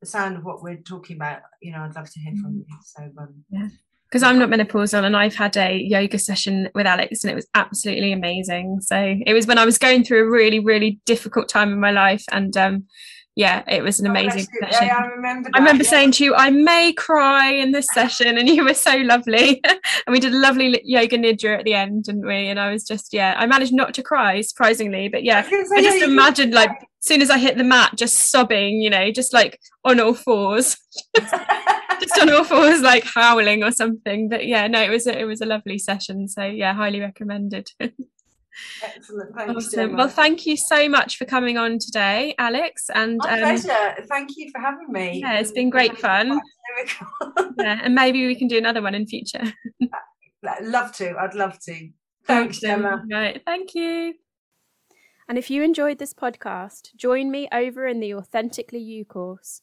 the 0.00 0.06
sound 0.06 0.36
of 0.36 0.44
what 0.44 0.62
we're 0.62 0.76
talking 0.76 1.16
about, 1.16 1.40
you 1.60 1.72
know, 1.72 1.80
I'd 1.80 1.94
love 1.94 2.10
to 2.10 2.20
hear 2.20 2.32
from 2.40 2.52
mm. 2.52 2.64
you. 2.66 2.76
So 2.82 3.02
um, 3.18 3.44
yeah 3.50 3.68
because 4.08 4.22
I'm 4.22 4.38
not 4.38 4.48
menopausal 4.48 5.04
and 5.04 5.16
I've 5.16 5.34
had 5.34 5.56
a 5.58 5.76
yoga 5.76 6.18
session 6.18 6.70
with 6.74 6.86
Alex 6.86 7.22
and 7.22 7.30
it 7.30 7.34
was 7.34 7.46
absolutely 7.54 8.12
amazing. 8.12 8.80
So 8.80 9.16
it 9.26 9.34
was 9.34 9.46
when 9.46 9.58
I 9.58 9.66
was 9.66 9.76
going 9.76 10.02
through 10.02 10.26
a 10.26 10.30
really, 10.30 10.60
really 10.60 10.98
difficult 11.04 11.48
time 11.48 11.72
in 11.72 11.80
my 11.80 11.90
life 11.90 12.24
and 12.32 12.56
um, 12.56 12.84
yeah, 13.38 13.62
it 13.68 13.84
was 13.84 14.00
an 14.00 14.08
oh, 14.08 14.10
amazing 14.10 14.48
oh, 14.52 14.66
session. 14.68 14.88
Yeah, 14.88 14.96
I 14.96 15.06
remember. 15.06 15.48
That, 15.48 15.56
I 15.56 15.60
remember 15.60 15.84
yeah. 15.84 15.90
saying 15.90 16.10
to 16.10 16.24
you, 16.24 16.34
I 16.34 16.50
may 16.50 16.92
cry 16.92 17.52
in 17.52 17.70
this 17.70 17.86
session, 17.94 18.36
and 18.36 18.48
you 18.54 18.64
were 18.64 18.74
so 18.74 18.96
lovely. 18.96 19.60
and 19.64 19.80
we 20.08 20.18
did 20.18 20.34
a 20.34 20.36
lovely 20.36 20.82
yoga 20.84 21.16
nidra 21.16 21.56
at 21.56 21.64
the 21.64 21.74
end, 21.74 22.04
didn't 22.04 22.26
we? 22.26 22.48
And 22.48 22.58
I 22.58 22.72
was 22.72 22.82
just, 22.82 23.12
yeah, 23.12 23.36
I 23.38 23.46
managed 23.46 23.72
not 23.72 23.94
to 23.94 24.02
cry, 24.02 24.40
surprisingly, 24.40 25.08
but 25.08 25.22
yeah, 25.22 25.46
I, 25.48 25.76
I 25.76 25.82
just 25.82 26.02
imagined 26.02 26.52
like 26.52 26.70
as 26.70 27.06
soon 27.06 27.22
as 27.22 27.30
I 27.30 27.38
hit 27.38 27.56
the 27.56 27.62
mat, 27.62 27.92
just 27.94 28.32
sobbing, 28.32 28.80
you 28.80 28.90
know, 28.90 29.12
just 29.12 29.32
like 29.32 29.60
on 29.84 30.00
all 30.00 30.14
fours. 30.14 30.76
just 31.16 32.18
on 32.20 32.30
all 32.30 32.42
fours, 32.42 32.80
like 32.80 33.04
howling 33.04 33.62
or 33.62 33.70
something. 33.70 34.28
But 34.28 34.48
yeah, 34.48 34.66
no, 34.66 34.82
it 34.82 34.90
was 34.90 35.06
a, 35.06 35.16
it 35.16 35.26
was 35.26 35.40
a 35.40 35.46
lovely 35.46 35.78
session. 35.78 36.26
So 36.26 36.42
yeah, 36.42 36.74
highly 36.74 36.98
recommended. 36.98 37.70
Excellent. 38.82 39.34
Thanks, 39.34 39.66
awesome. 39.66 39.96
Well, 39.96 40.08
thank 40.08 40.46
you 40.46 40.56
so 40.56 40.88
much 40.88 41.16
for 41.16 41.24
coming 41.24 41.58
on 41.58 41.78
today, 41.78 42.34
Alex. 42.38 42.90
And 42.94 43.18
my 43.18 43.34
um, 43.34 43.38
pleasure. 43.40 43.94
Thank 44.08 44.36
you 44.36 44.50
for 44.50 44.60
having 44.60 44.90
me. 44.90 45.20
Yeah, 45.20 45.38
it's 45.38 45.52
been 45.52 45.70
great 45.70 45.98
fun. 45.98 46.40
yeah, 47.58 47.80
and 47.82 47.94
maybe 47.94 48.26
we 48.26 48.34
can 48.34 48.48
do 48.48 48.58
another 48.58 48.82
one 48.82 48.94
in 48.94 49.06
future. 49.06 49.52
love 50.62 50.92
to. 50.96 51.16
I'd 51.18 51.34
love 51.34 51.58
to. 51.60 51.90
Thanks, 52.26 52.60
Gemma. 52.60 53.04
Right. 53.10 53.42
Thank 53.44 53.74
you. 53.74 54.14
And 55.28 55.36
if 55.36 55.50
you 55.50 55.62
enjoyed 55.62 55.98
this 55.98 56.14
podcast, 56.14 56.94
join 56.96 57.30
me 57.30 57.48
over 57.52 57.86
in 57.86 58.00
the 58.00 58.14
Authentically 58.14 58.80
You 58.80 59.04
course, 59.04 59.62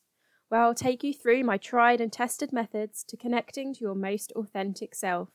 where 0.50 0.62
I'll 0.62 0.76
take 0.76 1.04
you 1.04 1.14
through 1.14 1.44
my 1.44 1.58
tried 1.58 2.02
and 2.02 2.14
tested 2.14 2.54
methods 2.54 3.04
to 3.08 3.18
connecting 3.18 3.74
to 3.74 3.80
your 3.82 3.96
most 3.96 4.32
authentic 4.36 4.94
self. 4.94 5.30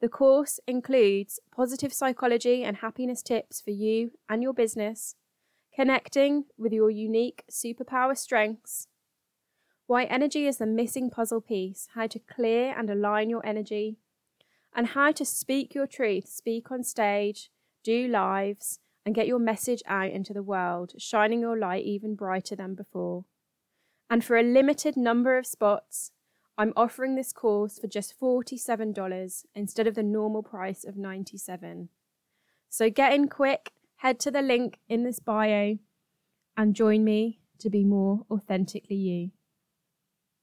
The 0.00 0.08
course 0.08 0.60
includes 0.66 1.40
positive 1.50 1.92
psychology 1.92 2.62
and 2.62 2.76
happiness 2.76 3.22
tips 3.22 3.60
for 3.60 3.70
you 3.70 4.12
and 4.28 4.42
your 4.42 4.52
business, 4.52 5.16
connecting 5.74 6.44
with 6.56 6.72
your 6.72 6.90
unique 6.90 7.44
superpower 7.50 8.16
strengths, 8.16 8.86
why 9.88 10.04
energy 10.04 10.46
is 10.46 10.58
the 10.58 10.66
missing 10.66 11.08
puzzle 11.08 11.40
piece, 11.40 11.88
how 11.94 12.06
to 12.06 12.18
clear 12.18 12.74
and 12.76 12.90
align 12.90 13.30
your 13.30 13.44
energy, 13.44 13.96
and 14.76 14.88
how 14.88 15.10
to 15.12 15.24
speak 15.24 15.74
your 15.74 15.86
truth, 15.86 16.28
speak 16.28 16.70
on 16.70 16.84
stage, 16.84 17.50
do 17.82 18.06
lives, 18.06 18.80
and 19.06 19.14
get 19.14 19.26
your 19.26 19.38
message 19.38 19.82
out 19.86 20.10
into 20.10 20.34
the 20.34 20.42
world, 20.42 20.92
shining 20.98 21.40
your 21.40 21.56
light 21.56 21.84
even 21.86 22.14
brighter 22.14 22.54
than 22.54 22.74
before. 22.74 23.24
And 24.10 24.22
for 24.22 24.36
a 24.36 24.42
limited 24.42 24.94
number 24.94 25.38
of 25.38 25.46
spots, 25.46 26.12
I'm 26.60 26.72
offering 26.74 27.14
this 27.14 27.32
course 27.32 27.78
for 27.78 27.86
just 27.86 28.18
$47 28.20 29.44
instead 29.54 29.86
of 29.86 29.94
the 29.94 30.02
normal 30.02 30.42
price 30.42 30.84
of 30.84 30.96
97. 30.96 31.88
So 32.68 32.90
get 32.90 33.12
in 33.12 33.28
quick, 33.28 33.70
head 33.98 34.18
to 34.20 34.32
the 34.32 34.42
link 34.42 34.80
in 34.88 35.04
this 35.04 35.20
bio, 35.20 35.78
and 36.56 36.74
join 36.74 37.04
me 37.04 37.38
to 37.60 37.70
be 37.70 37.84
more 37.84 38.26
authentically 38.28 38.96
you. 38.96 39.30